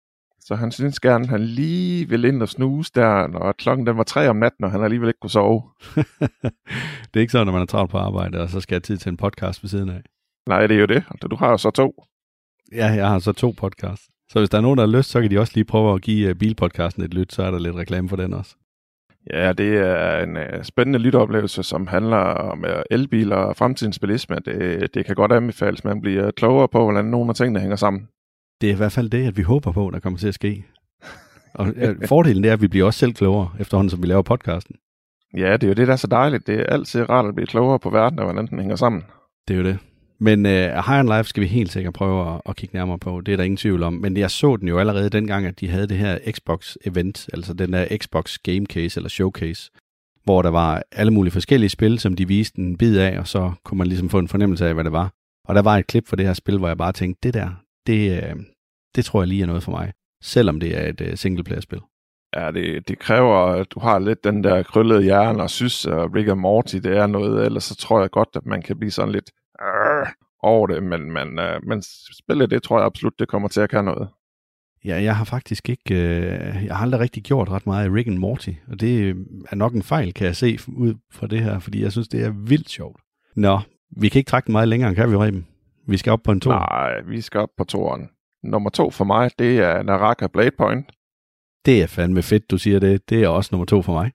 [0.48, 3.96] Så han synes gerne, at han lige ville ind og snuse der, når klokken den
[3.96, 5.62] var tre om natten, og han alligevel ikke kunne sove.
[7.10, 8.96] det er ikke sådan, når man er travlt på arbejde, og så skal jeg tid
[8.96, 10.02] til en podcast ved siden af.
[10.46, 11.04] Nej, det er jo det.
[11.30, 12.04] Du har jo så to.
[12.72, 14.08] Ja, jeg har så to podcasts.
[14.30, 16.02] Så hvis der er nogen, der har lyst, så kan de også lige prøve at
[16.02, 18.56] give uh, bilpodcasten et lyt, så er der lidt reklame for den også.
[19.32, 24.36] Ja, det er en uh, spændende lytteoplevelse, som handler om uh, elbiler og fremtidens bilisme.
[24.44, 28.08] Det, det kan godt anbefales, man bliver klogere på, hvordan nogle af tingene hænger sammen
[28.60, 30.64] det er i hvert fald det, at vi håber på, der kommer til at ske.
[31.54, 31.74] Og
[32.06, 34.76] fordelen det er, at vi bliver også selv klogere, efterhånden som vi laver podcasten.
[35.36, 36.46] Ja, det er jo det, der er så dejligt.
[36.46, 39.02] Det er altid rart at blive klogere på verden, og hvordan den hænger sammen.
[39.48, 39.78] Det er jo det.
[40.20, 43.20] Men uh, High on Life skal vi helt sikkert prøve at, at kigge nærmere på.
[43.20, 43.92] Det er der ingen tvivl om.
[43.92, 47.72] Men jeg så den jo allerede dengang, at de havde det her Xbox-event, altså den
[47.72, 49.70] der Xbox Game Case eller Showcase,
[50.24, 53.52] hvor der var alle mulige forskellige spil, som de viste en bid af, og så
[53.64, 55.12] kunne man ligesom få en fornemmelse af, hvad det var.
[55.44, 57.50] Og der var et klip for det her spil, hvor jeg bare tænkte, det der,
[57.88, 58.36] det, øh,
[58.96, 61.80] det tror jeg lige er noget for mig, selvom det er et uh, singleplayer-spil.
[62.36, 66.14] Ja, det, det kræver, at du har lidt den der krøllede hjerne og synes, at
[66.14, 68.90] Rick and Morty det er noget, ellers så tror jeg godt, at man kan blive
[68.90, 69.30] sådan lidt
[69.62, 70.06] øh,
[70.42, 71.82] over det, men, men, uh, men
[72.22, 74.08] spillet, det tror jeg absolut, det kommer til at kan noget.
[74.84, 78.08] Ja, jeg har faktisk ikke, øh, jeg har aldrig rigtig gjort ret meget af Rick
[78.08, 79.08] and Morty, og det
[79.50, 82.24] er nok en fejl, kan jeg se ud fra det her, fordi jeg synes, det
[82.24, 83.00] er vildt sjovt.
[83.36, 83.60] Nå,
[83.96, 85.46] vi kan ikke trække den meget længere, kan vi, Reben?
[85.88, 86.50] Vi skal op på en to.
[86.50, 88.08] Nej, vi skal op på toeren.
[88.42, 90.90] Nummer to for mig, det er Naraka Blade Point.
[91.66, 93.10] Det er fandme fedt, du siger det.
[93.10, 94.12] Det er også nummer to for mig.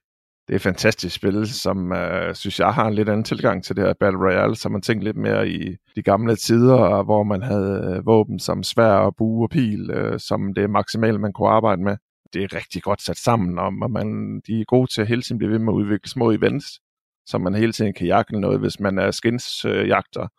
[0.47, 3.75] Det er et fantastisk spil, som øh, synes jeg har en lidt anden tilgang til
[3.75, 7.41] det her Battle Royale, så man tænker lidt mere i de gamle tider, hvor man
[7.41, 11.49] havde øh, våben som svær og bue og pil, øh, som det maksimale, man kunne
[11.49, 11.97] arbejde med.
[12.33, 15.37] Det er rigtig godt sat sammen, og man, de er gode til at hele tiden
[15.37, 16.79] blive ved med at udvikle små events,
[17.25, 20.29] så man hele tiden kan jagte noget, hvis man er skinsjagter, øh,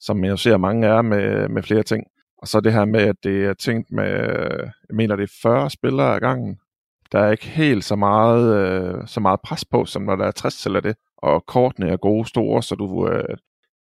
[0.00, 2.04] som jeg ser mange er med, med flere ting.
[2.38, 4.04] Og så det her med, at det er tænkt med,
[4.88, 6.58] jeg mener, det er 40 spillere ad gangen.
[7.12, 10.30] Der er ikke helt så meget, øh, så meget pres på, som når der er
[10.30, 10.96] 60 eller det.
[11.18, 13.36] Og kortene er gode store, så du øh,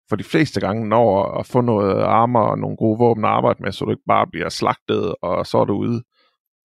[0.09, 3.63] for de fleste gange når at få noget armer og nogle gode våben at arbejde
[3.63, 6.03] med, så du ikke bare bliver slagtet, og så er du ude.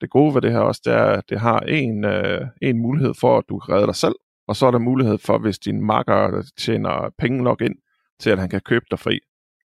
[0.00, 3.14] Det gode ved det her også, det er, at det har en, øh, en mulighed
[3.20, 4.14] for, at du kan redde dig selv,
[4.48, 7.74] og så er der mulighed for, hvis din makker tjener penge nok ind,
[8.20, 9.20] til at han kan købe dig fri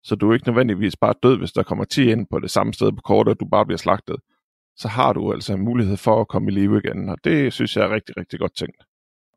[0.05, 2.73] så du er ikke nødvendigvis bare død, hvis der kommer 10 ind på det samme
[2.73, 4.15] sted på kortet, og du bare bliver slagtet.
[4.77, 7.75] Så har du altså en mulighed for at komme i live igen, og det synes
[7.75, 8.83] jeg er rigtig, rigtig godt tænkt.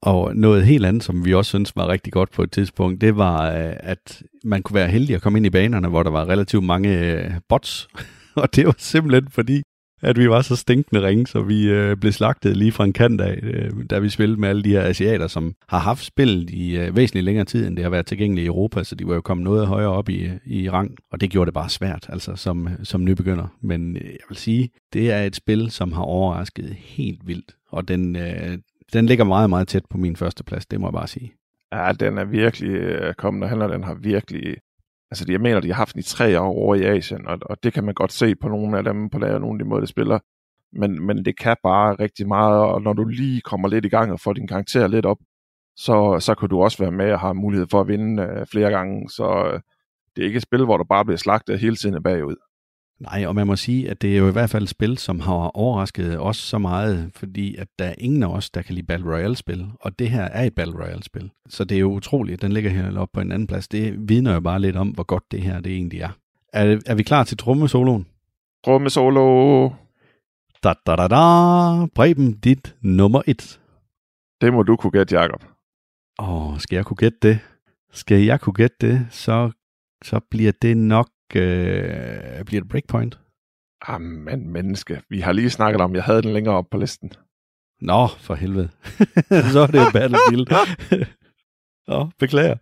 [0.02, 3.16] Og noget helt andet, som vi også synes var rigtig godt på et tidspunkt, det
[3.16, 6.28] var, øh, at man kunne være heldig at komme ind i banerne, hvor der var
[6.28, 7.88] relativt mange øh, bots.
[8.42, 9.62] og det var simpelthen fordi,
[10.02, 13.20] at vi var så stinkende ringe, så vi øh, blev slagtet lige fra en kant
[13.20, 16.76] af, øh, da vi spillede med alle de her asiater, som har haft spillet i
[16.76, 19.20] øh, væsentligt længere tid, end det har været tilgængeligt i Europa, så de var jo
[19.20, 22.36] kommet noget højere op i, øh, i rang, og det gjorde det bare svært, altså
[22.36, 23.46] som, som nybegynder.
[23.60, 27.88] Men øh, jeg vil sige, det er et spil, som har overrasket helt vildt, og
[27.88, 28.58] den, øh,
[28.92, 31.32] den ligger meget, meget tæt på min første plads, det må jeg bare sige.
[31.72, 34.56] Ja, den er virkelig øh, kommet og handler, den har virkelig
[35.10, 37.62] Altså, jeg mener, de har haft den i tre år over i Asien, og, og
[37.62, 39.86] det kan man godt se på nogle af dem, på nogle af de måder, de
[39.86, 40.18] spiller.
[40.72, 44.12] Men, men det kan bare rigtig meget, og når du lige kommer lidt i gang
[44.12, 45.18] og får din karakter lidt op,
[45.76, 48.70] så, så kan du også være med og have mulighed for at vinde øh, flere
[48.70, 49.10] gange.
[49.10, 49.60] Så øh,
[50.16, 52.36] det er ikke et spil, hvor du bare bliver slagtet hele tiden bagud.
[53.00, 55.20] Nej, og man må sige, at det er jo i hvert fald et spil, som
[55.20, 58.86] har overrasket os så meget, fordi at der er ingen af os, der kan lide
[58.86, 61.30] Battle Royale-spil, og det her er et Battle Royale-spil.
[61.48, 63.68] Så det er jo utroligt, at den ligger her oppe på en anden plads.
[63.68, 66.10] Det vidner jo bare lidt om, hvor godt det her det egentlig er.
[66.52, 68.06] Er, er vi klar til trommesoloen?
[68.64, 69.70] Trommesolo!
[70.64, 71.86] Da da da da!
[71.94, 73.60] Preben, dit nummer et.
[74.40, 75.44] Det må du kunne gætte, Jacob.
[76.18, 77.38] Åh, skal jeg kunne gætte det?
[77.92, 79.50] Skal jeg kunne gætte det, så,
[80.04, 83.18] så bliver det nok øh, bliver det Breakpoint?
[83.88, 85.02] Jamen, menneske.
[85.08, 87.12] Vi har lige snakket om, jeg havde den længere op på listen.
[87.80, 88.68] Nå, for helvede.
[89.52, 90.46] så er det jo Battlefield.
[91.88, 92.56] Nå, beklager.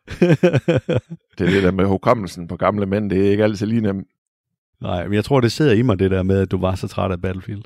[1.38, 3.10] det er det der med hukommelsen på gamle mænd.
[3.10, 4.08] Det er ikke altid lige nemt.
[4.80, 6.88] Nej, men jeg tror, det sidder i mig, det der med, at du var så
[6.88, 7.62] træt af Battlefield.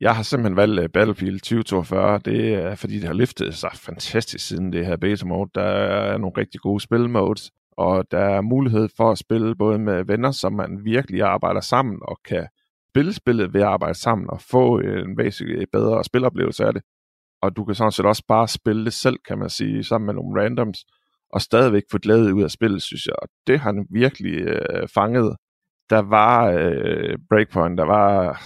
[0.00, 2.18] Jeg har simpelthen valgt øh, Battlefield 2042.
[2.24, 5.50] Det er, fordi det har løftet sig fantastisk siden det her beta mode.
[5.54, 10.04] Der er nogle rigtig gode spilmodes og der er mulighed for at spille både med
[10.04, 12.46] venner, som man virkelig arbejder sammen og kan
[12.90, 16.82] spille spillet ved at arbejde sammen og få en basic bedre spiloplevelse af det.
[17.42, 20.14] Og du kan sådan set også bare spille det selv, kan man sige, sammen med
[20.14, 20.78] nogle randoms,
[21.32, 23.14] og stadigvæk få glæde ud af spillet, synes jeg.
[23.22, 25.36] Og det har han virkelig øh, fanget.
[25.90, 28.42] Der var øh, Breakpoint, der var,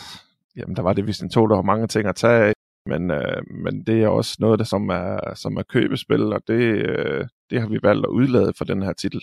[0.57, 2.53] jamen, der var det vist en to, der har mange ting at tage af.
[2.87, 6.62] Men, øh, men det er også noget, der som er, som er købespil, og det,
[6.62, 9.20] øh, det har vi valgt at udlade for den her titel.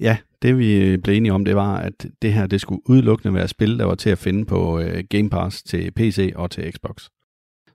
[0.00, 3.48] Ja, det vi blev enige om, det var, at det her det skulle udelukkende være
[3.48, 7.08] spil, der var til at finde på øh, Game Pass til PC og til Xbox.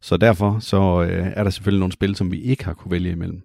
[0.01, 3.11] Så derfor så øh, er der selvfølgelig nogle spil, som vi ikke har kunne vælge
[3.11, 3.41] imellem.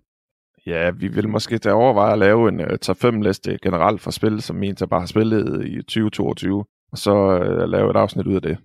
[0.67, 4.11] Ja, vi vil måske da overveje at lave en uh, top 5 liste generelt for
[4.11, 8.27] spil, som en, der bare har spillet i 2022, og så uh, lave et afsnit
[8.27, 8.59] ud af det.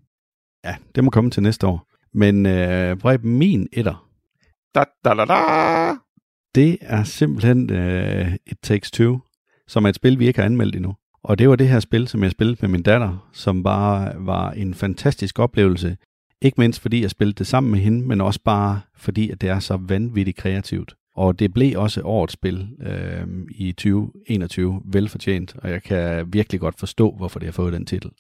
[0.66, 1.91] Ja, det må komme til næste år.
[2.14, 4.12] Men øh, Preben, min etter,
[4.76, 5.95] da, da, da, da.
[6.55, 9.20] det er simpelthen øh, It Takes Two,
[9.68, 10.95] som er et spil, vi ikke har anmeldt endnu.
[11.24, 14.51] Og det var det her spil, som jeg spillede med min datter, som bare var
[14.51, 15.97] en fantastisk oplevelse.
[16.41, 19.49] Ikke mindst fordi jeg spillede det sammen med hende, men også bare fordi, at det
[19.49, 20.93] er så vanvittigt kreativt.
[21.16, 26.80] Og det blev også årets spil øh, i 2021 velfortjent, og jeg kan virkelig godt
[26.80, 28.12] forstå, hvorfor det har fået den titel.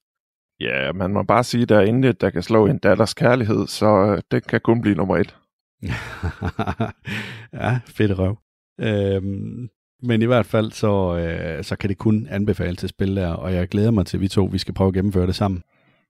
[0.61, 3.67] Ja, man må bare sige, at der er intet, der kan slå en datters kærlighed,
[3.67, 5.35] så øh, det kan kun blive nummer et.
[7.61, 8.37] ja, fedt røv.
[8.79, 9.69] Øhm,
[10.03, 13.53] men i hvert fald, så, øh, så kan det kun anbefales til spil der, og
[13.53, 15.61] jeg glæder mig til, at vi to vi skal prøve at gennemføre det sammen.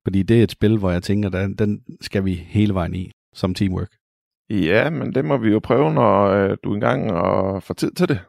[0.06, 3.12] Fordi det er et spil, hvor jeg tænker, den, den skal vi hele vejen i,
[3.34, 3.92] som teamwork.
[4.50, 8.10] Ja, men det må vi jo prøve, når øh, du engang og får tid til
[8.10, 8.20] det.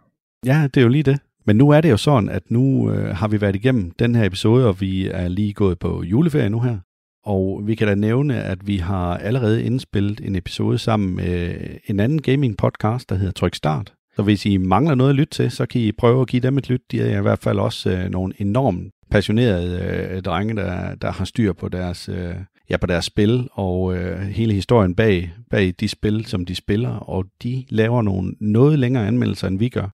[0.47, 1.21] Ja, det er jo lige det.
[1.47, 4.25] Men nu er det jo sådan, at nu øh, har vi været igennem den her
[4.25, 6.79] episode, og vi er lige gået på juleferie nu her.
[7.25, 11.77] Og vi kan da nævne, at vi har allerede indspillet en episode sammen med øh,
[11.87, 13.93] en anden gaming podcast, der hedder Tryk Start.
[14.17, 16.59] Så hvis I mangler noget at lytte til, så kan I prøve at give dem
[16.59, 16.81] et lyt.
[16.91, 21.25] De er i hvert fald også øh, nogle enormt passionerede øh, drenge, der, der har
[21.25, 22.35] styr på deres, øh,
[22.71, 26.91] ja, på deres spil og øh, hele historien bag, bag de spil, som de spiller.
[26.91, 29.89] Og de laver nogle noget længere anmeldelser, end vi gør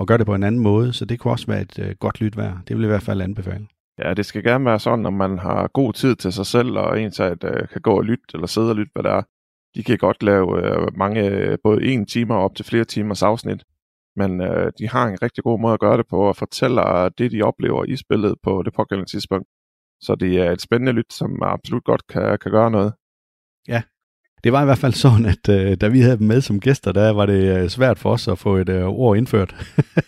[0.00, 2.20] og gør det på en anden måde, så det kunne også være et øh, godt
[2.20, 2.58] lyt værd.
[2.68, 3.66] Det vil jeg i hvert fald anbefale.
[3.98, 7.00] Ja, det skal gerne være sådan, at man har god tid til sig selv, og
[7.00, 9.22] en at øh, kan gå og lytte, eller sidde og lytte, hvad der er.
[9.74, 13.64] De kan godt lave øh, mange, både en time og op til flere timers afsnit,
[14.16, 17.32] men øh, de har en rigtig god måde at gøre det på, og fortæller det,
[17.32, 19.48] de oplever i spillet på det pågældende tidspunkt.
[20.02, 22.92] Så det er et spændende lyt, som absolut godt kan, kan gøre noget.
[23.68, 23.82] Ja,
[24.44, 26.92] det var i hvert fald sådan, at øh, da vi havde dem med som gæster,
[26.92, 29.54] der var det øh, svært for os at få et øh, ord indført.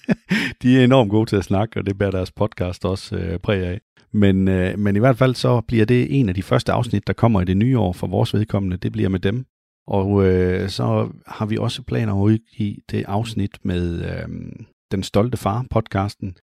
[0.63, 3.67] de er enormt gode til at snakke, og det bærer deres podcast også øh, præg
[3.67, 3.81] af.
[4.13, 7.13] Men, øh, men i hvert fald så bliver det en af de første afsnit, der
[7.13, 8.77] kommer i det nye år for vores vedkommende.
[8.77, 9.45] Det bliver med dem.
[9.87, 14.29] Og øh, så har vi også planer at i det afsnit med øh,
[14.93, 16.37] Den Stolte Far podcasten,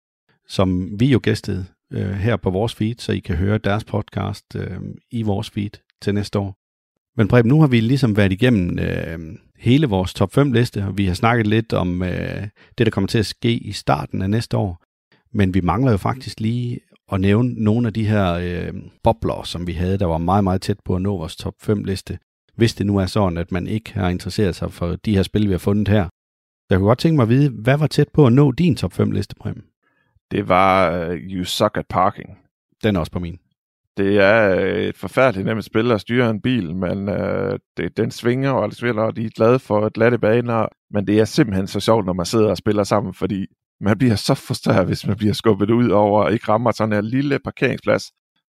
[0.47, 4.45] som vi jo gæstede øh, her på vores feed, så I kan høre deres podcast
[4.55, 4.79] øh,
[5.11, 5.69] i vores feed
[6.01, 6.66] til næste år.
[7.17, 9.19] Men Preben, nu har vi ligesom været igennem øh,
[9.57, 12.47] hele vores top 5 liste, og vi har snakket lidt om øh,
[12.77, 14.83] det, der kommer til at ske i starten af næste år.
[15.33, 16.79] Men vi mangler jo faktisk lige
[17.11, 20.61] at nævne nogle af de her øh, bobler, som vi havde, der var meget, meget
[20.61, 22.19] tæt på at nå vores top 5 liste.
[22.55, 25.47] Hvis det nu er sådan, at man ikke har interesseret sig for de her spil,
[25.47, 26.03] vi har fundet her.
[26.03, 28.75] Så jeg kunne godt tænke mig at vide, hvad var tæt på at nå din
[28.75, 29.63] top 5 liste, Prem?
[30.31, 32.37] Det var uh, You Suck at Parking.
[32.83, 33.39] Den er også på min.
[33.97, 38.11] Det er øh, et forfærdeligt nemt spil at styre en bil, men øh, det, den
[38.11, 40.67] svinger, og det spiller, og de er glade for glatte baner.
[40.91, 43.45] Men det er simpelthen så sjovt, når man sidder og spiller sammen, fordi
[43.81, 47.05] man bliver så frustreret, hvis man bliver skubbet ud over og ikke rammer sådan en
[47.05, 48.03] lille parkeringsplads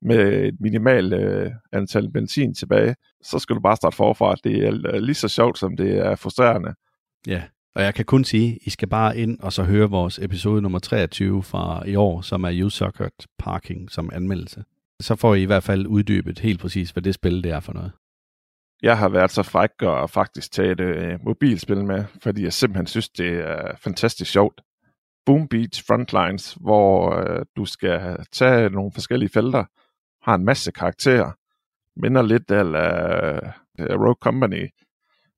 [0.01, 2.95] med et minimalt øh, antal benzin tilbage.
[3.23, 4.35] Så skal du bare starte forfra.
[4.43, 6.73] Det er øh, lige så sjovt, som det er frustrerende.
[7.27, 7.43] Ja,
[7.75, 10.79] og jeg kan kun sige, I skal bare ind og så høre vores episode nummer
[10.79, 14.63] 23 fra i år, som er You Suckered Parking som anmeldelse
[15.01, 17.73] så får I i hvert fald uddybet helt præcis, hvad det spil det er for
[17.73, 17.91] noget.
[18.81, 22.87] Jeg har været så fræk og faktisk taget et øh, mobilspil med, fordi jeg simpelthen
[22.87, 24.61] synes, det er fantastisk sjovt.
[25.25, 29.65] Boom Beach Frontlines, hvor øh, du skal tage nogle forskellige felter,
[30.25, 31.31] har en masse karakterer,
[31.99, 32.63] minder lidt af
[33.79, 34.69] øh, Rogue Company,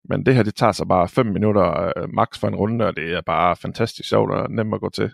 [0.10, 2.96] men det her, det tager sig bare 5 minutter øh, max for en runde, og
[2.96, 5.12] det er bare fantastisk sjovt og nemt at gå til.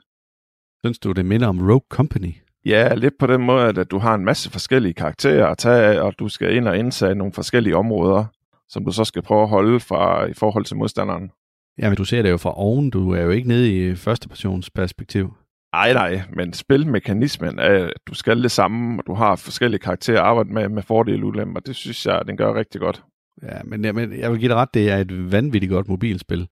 [0.86, 2.34] Synes du, det minder om Rogue Company?
[2.66, 6.02] Ja, lidt på den måde, at du har en masse forskellige karakterer at tage af,
[6.02, 8.26] og du skal ind og indsage nogle forskellige områder,
[8.70, 11.32] som du så skal prøve at holde fra i forhold til modstanderen.
[11.78, 12.90] Ja, men du ser det jo fra oven.
[12.90, 15.34] Du er jo ikke nede i første persons perspektiv.
[15.74, 20.20] Nej, nej, men spilmekanismen er, at du skal det samme, og du har forskellige karakterer
[20.20, 21.60] at arbejde med, med fordele og ulemper.
[21.60, 23.04] Det synes jeg, den gør rigtig godt.
[23.44, 26.48] Ja, men jeg, men jeg vil give dig ret, det er et vanvittigt godt mobilspil.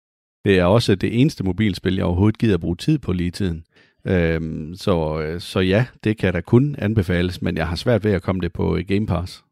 [0.45, 3.63] Det er også det eneste mobilspil, jeg overhovedet gider at bruge tid på lige tiden.
[4.07, 8.21] Øhm, så, så ja, det kan da kun anbefales, men jeg har svært ved at
[8.21, 9.43] komme det på Game Pass.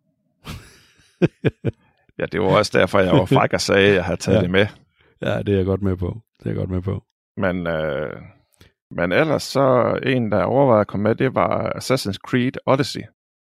[2.20, 4.42] ja, det var også derfor, jeg var fræk og sagde, at jeg havde taget ja.
[4.42, 4.68] det med.
[5.22, 6.22] Ja, det er jeg godt med på.
[6.40, 7.04] Det er jeg godt med på.
[7.38, 8.22] Men, øh,
[8.92, 13.02] men ellers så en, der overvejede at komme med, det var Assassin's Creed Odyssey.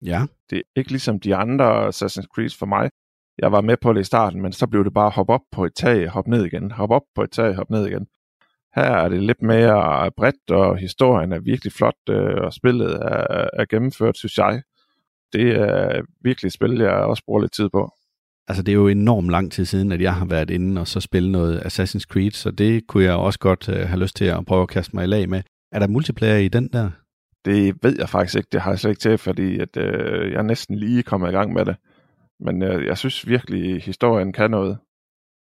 [0.05, 0.22] Ja.
[0.51, 2.90] Det er ikke ligesom de andre Assassin's Creed for mig.
[3.38, 5.64] Jeg var med på det i starten, men så blev det bare hop op på
[5.64, 8.07] et tag, hop ned igen, hop op på et tag, hop ned igen.
[8.75, 13.49] Her er det lidt mere bredt, og historien er virkelig flot, øh, og spillet er,
[13.53, 14.62] er gennemført, synes jeg.
[15.33, 17.91] Det er virkelig et spil, jeg også bruger lidt tid på.
[18.49, 21.01] Altså, det er jo enormt lang tid siden, at jeg har været inde og så
[21.01, 24.47] spille noget Assassin's Creed, så det kunne jeg også godt uh, have lyst til at
[24.47, 25.43] prøve at kaste mig i lag med.
[25.72, 26.91] Er der multiplayer i den der?
[27.45, 28.49] Det ved jeg faktisk ikke.
[28.53, 31.53] Det har jeg slet ikke til, fordi at, uh, jeg næsten lige kommet i gang
[31.53, 31.77] med det.
[32.41, 34.79] Men uh, jeg synes virkelig, historien kan noget.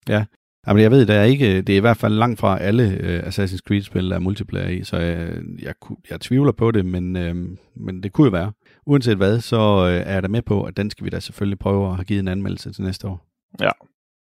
[0.09, 0.25] Ja,
[0.67, 3.27] Jamen, jeg ved, der er ikke, det er i hvert fald langt fra alle uh,
[3.27, 5.29] Assassin's Creed-spil, der er multiplayer i, så jeg,
[5.61, 5.73] jeg,
[6.09, 8.51] jeg tvivler på det, men, uh, men det kunne jo være.
[8.85, 11.59] Uanset hvad, så uh, er jeg da med på, at den skal vi da selvfølgelig
[11.59, 13.25] prøve at have givet en anmeldelse til næste år.
[13.61, 13.69] Ja.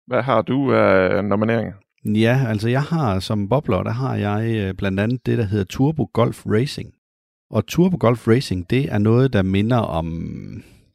[0.07, 1.73] Hvad har du af uh, nomineringer?
[2.05, 5.65] Ja, altså jeg har som bobler, der har jeg uh, blandt andet det, der hedder
[5.65, 6.95] Turbo Golf Racing.
[7.51, 10.07] Og Turbo Golf Racing, det er noget, der minder om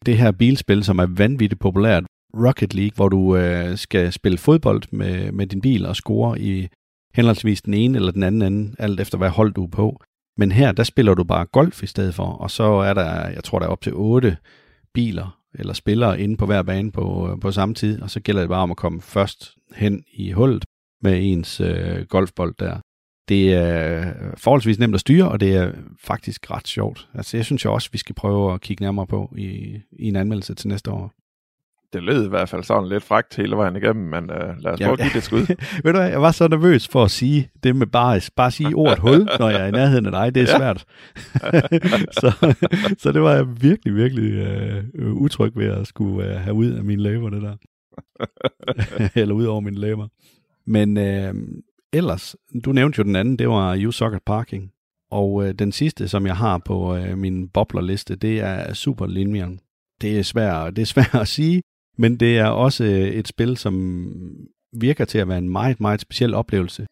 [0.05, 2.03] det her bilspil, som er vanvittigt populært,
[2.33, 6.67] Rocket League, hvor du øh, skal spille fodbold med, med din bil og score i
[7.13, 10.01] henholdsvis den ene eller den anden ende, alt efter hvad hold du er på.
[10.37, 13.43] Men her, der spiller du bare golf i stedet for, og så er der, jeg
[13.43, 14.37] tror, der er op til otte
[14.93, 18.41] biler eller spillere inde på hver bane på, øh, på samme tid, og så gælder
[18.41, 20.65] det bare om at komme først hen i hullet
[21.01, 22.79] med ens øh, golfbold der.
[23.29, 25.71] Det er forholdsvis nemt at styre, og det er
[26.03, 27.09] faktisk ret sjovt.
[27.13, 30.15] Altså, jeg synes jo også, vi skal prøve at kigge nærmere på i, i en
[30.15, 31.13] anmeldelse til næste år
[31.93, 34.79] det lød i hvert fald sådan lidt fragt hele vejen igennem, men uh, lad os
[34.79, 35.55] prøve at give det et skud.
[35.83, 38.75] Ved du hvad, jeg var så nervøs for at sige det med bare, bare sige
[38.75, 40.35] ordet hul, når jeg er i nærheden af dig.
[40.35, 40.57] Det er ja.
[40.57, 40.85] svært.
[42.21, 42.55] så,
[42.97, 44.47] så det var jeg virkelig, virkelig
[44.99, 47.55] uh, utryg ved at skulle uh, have ud af mine læber, det der.
[49.21, 50.07] Eller ud over mine læber.
[50.65, 51.41] Men uh,
[51.93, 52.35] ellers,
[52.65, 54.71] du nævnte jo den anden, det var You Socket Parking.
[55.11, 59.53] Og uh, den sidste, som jeg har på uh, min boblerliste, det er Super Linear.
[60.01, 61.61] Det er svært, det er svært at sige,
[61.97, 64.07] men det er også øh, et spil, som
[64.73, 66.87] virker til at være en meget, meget speciel oplevelse.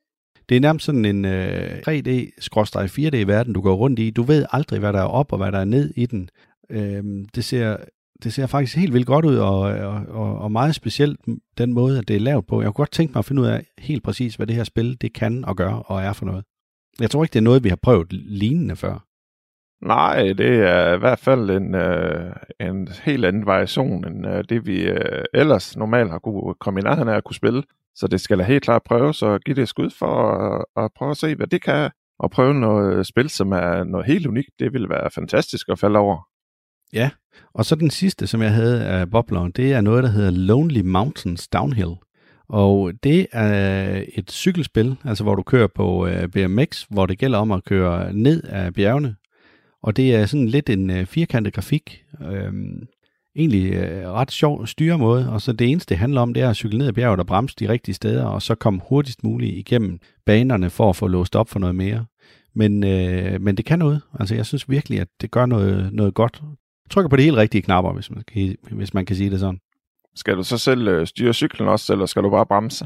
[0.49, 4.10] Det er nærmest sådan en øh, 3D-4D-verden, du går rundt i.
[4.10, 6.30] Du ved aldrig, hvad der er op og hvad der er ned i den.
[6.70, 7.03] Øh,
[7.36, 7.78] det, ser,
[8.24, 11.20] det ser faktisk helt vildt godt ud, og, og, og meget specielt
[11.58, 12.62] den måde, at det er lavet på.
[12.62, 15.01] Jeg kunne godt tænke mig at finde ud af helt præcis, hvad det her spil
[15.01, 16.43] det kan og gør og er for noget.
[16.99, 19.06] Jeg tror ikke, det er noget, vi har prøvet lignende før.
[19.86, 24.68] Nej, det er i hvert fald en, øh, en helt anden variation end øh, det,
[24.68, 27.64] vi øh, ellers normalt har kunne komme i nærheden af at kunne spille.
[27.96, 30.92] Så det skal da helt klart prøve, så give det et skud for at, at
[30.98, 34.50] prøve at se, hvad det kan, og prøve noget spil, som er noget helt unikt.
[34.60, 36.28] Det vil være fantastisk at falde over.
[36.94, 37.10] Ja,
[37.54, 40.82] og så den sidste, som jeg havde af bobleren, det er noget, der hedder Lonely
[40.82, 41.96] Mountains Downhill.
[42.50, 47.40] Og det er et cykelspil, altså hvor du kører på øh, BMX, hvor det gælder
[47.40, 49.16] om at køre ned af bjergene.
[49.86, 52.04] Og det er sådan lidt en øh, firkantet grafik.
[52.22, 52.88] Øhm,
[53.36, 56.56] egentlig øh, ret sjov styremåde, og så det eneste, det handler om, det er at
[56.56, 60.00] cykle ned ad bjerget og bremse de rigtige steder, og så komme hurtigst muligt igennem
[60.26, 62.06] banerne for at få låst op for noget mere.
[62.54, 64.02] Men, øh, men det kan noget.
[64.20, 66.42] Altså jeg synes virkelig, at det gør noget, noget godt.
[66.90, 69.60] Trykker på de helt rigtige knapper, hvis man, kan, hvis man kan sige det sådan.
[70.16, 72.86] Skal du så selv øh, styre cyklen også, eller skal du bare bremse?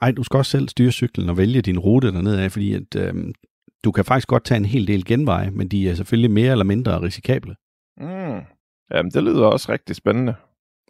[0.00, 2.96] Nej, du skal også selv styre cyklen og vælge din rute dernede af, fordi at,
[2.96, 3.14] øh,
[3.84, 6.64] du kan faktisk godt tage en hel del genveje, men de er selvfølgelig mere eller
[6.64, 7.54] mindre risikable.
[7.96, 8.40] Mm.
[8.94, 10.34] Jamen, det lyder også rigtig spændende.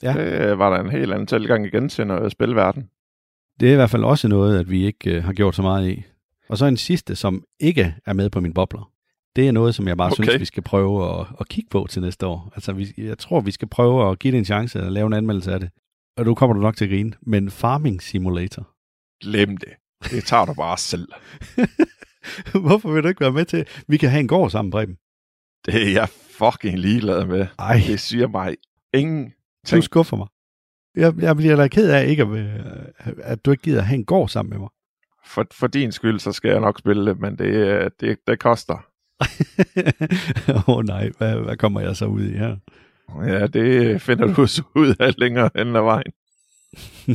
[0.03, 0.13] Ja.
[0.13, 2.89] Det øh, var der en helt anden tilgang igen til noget spilverden.
[3.61, 5.91] Det er i hvert fald også noget, at vi ikke øh, har gjort så meget
[5.91, 6.03] i.
[6.49, 8.91] Og så en sidste, som ikke er med på min bobler.
[9.37, 10.23] Det er noget, som jeg bare okay.
[10.25, 12.53] synes, vi skal prøve at, at kigge på til næste år.
[12.55, 15.13] Altså, vi, jeg tror, vi skal prøve at give det en chance at lave en
[15.13, 15.71] anmeldelse af det.
[16.17, 17.13] Og nu kommer du nok til at grine.
[17.23, 18.69] Men Farming Simulator.
[19.21, 19.73] Glem det.
[20.11, 21.09] Det tager du bare selv.
[22.67, 23.67] Hvorfor vil du ikke være med til?
[23.89, 24.97] Vi kan have en gård sammen, Preben.
[25.67, 26.09] Det er jeg
[26.39, 27.47] fucking ligeglad med.
[27.59, 27.83] Ej.
[27.87, 28.57] Det siger mig
[28.95, 29.33] ingen
[29.71, 30.27] Du skuffer mig.
[30.97, 32.23] Jeg, jeg bliver da ked af, ikke
[32.99, 34.69] at, at du ikke gider have en gård sammen med mig.
[35.27, 38.87] For, for din skyld, så skal jeg nok spille det, men det, det, det koster.
[40.57, 42.57] Åh oh, nej, hvad, hvad kommer jeg så ud i her?
[43.27, 46.13] Ja, det finder du så ud af længere hen ad vejen.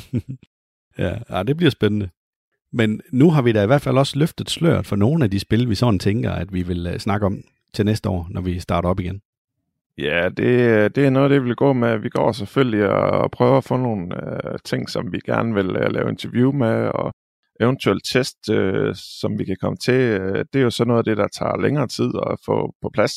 [0.97, 2.09] ja, ja, det bliver spændende.
[2.71, 5.39] Men nu har vi da i hvert fald også løftet sløret for nogle af de
[5.39, 7.41] spil, vi sådan tænker, at vi vil øh, snakke om
[7.73, 9.21] til næste år, når vi starter op igen.
[9.97, 11.97] Ja, det, øh, det er noget, det vil gå med.
[11.97, 15.91] Vi går selvfølgelig og prøver at få nogle øh, ting, som vi gerne vil øh,
[15.91, 17.13] lave interview med, og
[17.59, 19.93] eventuelt test, øh, som vi kan komme til.
[19.93, 22.89] Øh, det er jo så noget af det, der tager længere tid at få på
[22.93, 23.13] plads,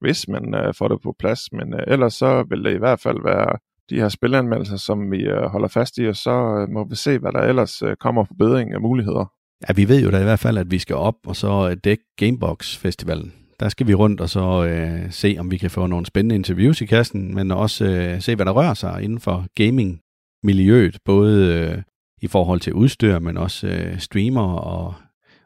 [0.00, 1.52] hvis man øh, får det på plads.
[1.52, 3.58] Men øh, ellers så vil det i hvert fald være
[3.90, 7.18] de her spilanmeldelser, som vi uh, holder fast i, og så uh, må vi se,
[7.18, 9.32] hvad der ellers uh, kommer på bedring af muligheder.
[9.68, 12.04] Ja, vi ved jo da i hvert fald, at vi skal op og så dække
[12.16, 16.06] Gamebox Festivalen der skal vi rundt og så øh, se, om vi kan få nogle
[16.06, 20.98] spændende interviews i kassen, men også øh, se, hvad der rører sig inden for gaming-miljøet,
[21.04, 21.82] både øh,
[22.22, 24.94] i forhold til udstyr, men også øh, streamer og,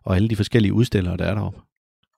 [0.05, 1.61] og alle de forskellige udstillere, der er deroppe.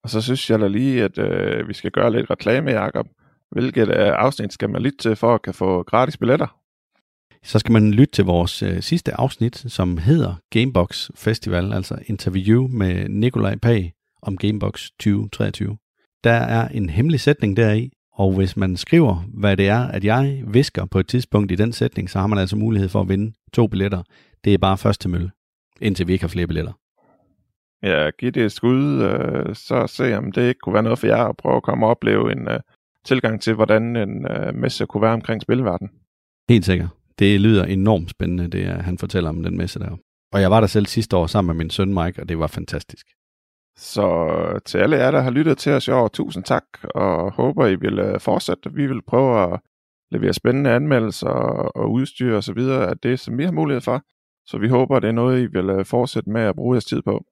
[0.05, 3.07] Og så synes jeg da lige, at øh, vi skal gøre lidt reklame, Jacob.
[3.53, 6.59] Hvilket øh, afsnit skal man lytte til for at kan få gratis billetter?
[7.43, 12.69] Så skal man lytte til vores øh, sidste afsnit, som hedder Gamebox Festival, altså interview
[12.69, 13.93] med Nikolaj Pag
[14.23, 15.77] om Gamebox 2023.
[16.25, 20.43] Der er en hemmelig sætning deri, og hvis man skriver, hvad det er, at jeg
[20.47, 23.33] visker på et tidspunkt i den sætning, så har man altså mulighed for at vinde
[23.53, 24.03] to billetter.
[24.45, 25.31] Det er bare først til mølle,
[25.81, 26.73] indtil vi ikke har flere billetter.
[27.83, 31.07] Ja, giv det et skud, øh, så se om det ikke kunne være noget for
[31.07, 32.61] jer at prøve at komme og opleve en øh,
[33.05, 35.91] tilgang til, hvordan en øh, messe kunne være omkring spilverden.
[36.49, 36.89] Helt sikkert.
[37.19, 39.97] Det lyder enormt spændende, det han fortæller om den messe der.
[40.33, 42.47] Og jeg var der selv sidste år sammen med min søn Mike, og det var
[42.47, 43.07] fantastisk.
[43.77, 47.67] Så til alle jer, der har lyttet til os i år, tusind tak, og håber,
[47.67, 48.73] I vil øh, fortsætte.
[48.73, 49.61] Vi vil prøve at
[50.11, 52.59] levere spændende anmeldelser og udstyr osv.
[52.59, 54.03] af det, som vi har mulighed for.
[54.47, 57.03] Så vi håber, det er noget, I vil øh, fortsætte med at bruge jeres tid
[57.03, 57.25] på.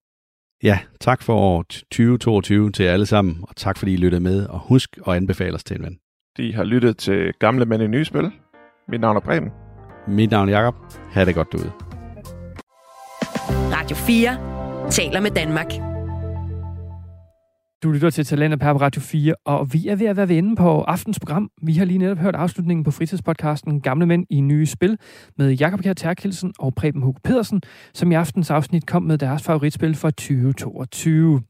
[0.62, 4.58] Ja, tak for år 2022 til alle sammen, og tak fordi I lyttede med, og
[4.58, 5.98] husk at anbefale os til en ven.
[6.36, 8.30] De har lyttet til Gamle Mænd i Nye Spil.
[8.88, 9.50] Mit navn er Preben.
[10.08, 10.74] Mit navn er Jakob.
[11.12, 11.72] Ha' det godt derude.
[13.76, 15.89] Radio 4 taler med Danmark.
[17.82, 20.82] Du lytter til Talentet på Radio 4, og vi er ved at være ved på
[20.82, 21.50] aftens program.
[21.62, 24.98] Vi har lige netop hørt afslutningen på fritidspodcasten Gamle Mænd i Nye Spil
[25.38, 27.62] med Jakob Kjær Terkelsen og Preben Hug Pedersen,
[27.94, 31.40] som i aftens afsnit kom med deres favoritspil for 2022.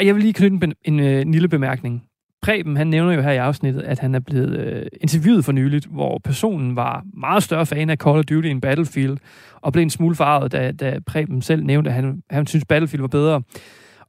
[0.00, 2.02] Jeg vil lige knytte en, en, en, en lille bemærkning.
[2.42, 5.86] Preben, han nævner jo her i afsnittet, at han er blevet øh, interviewet for nyligt,
[5.86, 9.16] hvor personen var meget større fan af Call of Duty end Battlefield,
[9.60, 13.00] og blev en smule farvet, da, da Preben selv nævnte, at han, han synes Battlefield
[13.00, 13.42] var bedre.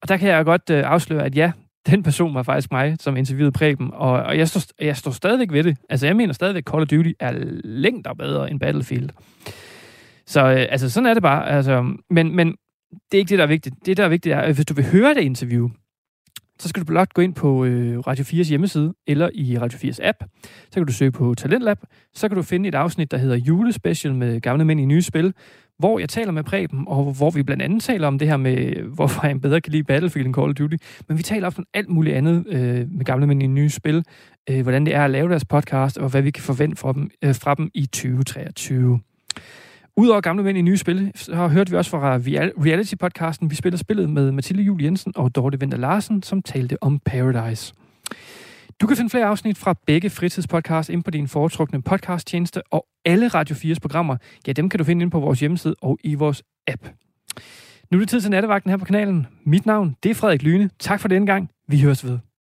[0.04, 1.52] Og der kan jeg godt øh, afsløre, at ja,
[1.92, 5.52] den person var faktisk mig, som interviewede Preben, og, og jeg, står, jeg står stadigvæk
[5.52, 5.78] ved det.
[5.90, 7.32] Altså, jeg mener stadigvæk, at Call of Duty er
[7.64, 9.10] længder bedre end Battlefield.
[10.26, 11.50] Så øh, altså, sådan er det bare.
[11.50, 12.48] Altså, men, men
[13.12, 13.76] det er ikke det, der er vigtigt.
[13.86, 15.70] Det, der er vigtigt, er, at hvis du vil høre det interview,
[16.60, 19.98] så skal du blot gå ind på øh, Radio 4's hjemmeside, eller i Radio 4's
[20.02, 20.18] app.
[20.44, 21.78] Så kan du søge på Talentlab.
[22.14, 25.34] Så kan du finde et afsnit, der hedder Julespecial med gamle mænd i nye spil,
[25.80, 28.76] hvor jeg taler med Preben, og hvor vi blandt andet taler om det her med,
[28.96, 30.78] hvorfor han bedre kan lide Battlefield end Call of Duty.
[31.08, 34.04] Men vi taler også om alt muligt andet øh, med gamle mænd i nye spil,
[34.50, 37.10] øh, hvordan det er at lave deres podcast, og hvad vi kan forvente fra dem,
[37.24, 39.00] øh, fra dem i 2023.
[39.98, 42.18] Udover gamle mænd i nye spil, så hørte vi også fra
[42.66, 47.00] reality-podcasten, vi spiller spillet med Mathilde Jul Jensen og Dorte Vinter Larsen, som talte om
[47.00, 47.74] Paradise.
[48.82, 53.28] Du kan finde flere afsnit fra begge fritidspodcasts ind på din foretrukne podcasttjeneste, og alle
[53.28, 54.18] Radio 4's programmer,
[54.48, 56.88] ja, dem kan du finde ind på vores hjemmeside og i vores app.
[57.92, 59.28] Nu er det tid til nattevagten her på kanalen.
[59.46, 60.70] Mit navn, det er Frederik Lyne.
[60.80, 61.50] Tak for denne gang.
[61.68, 62.20] Vi høres ved.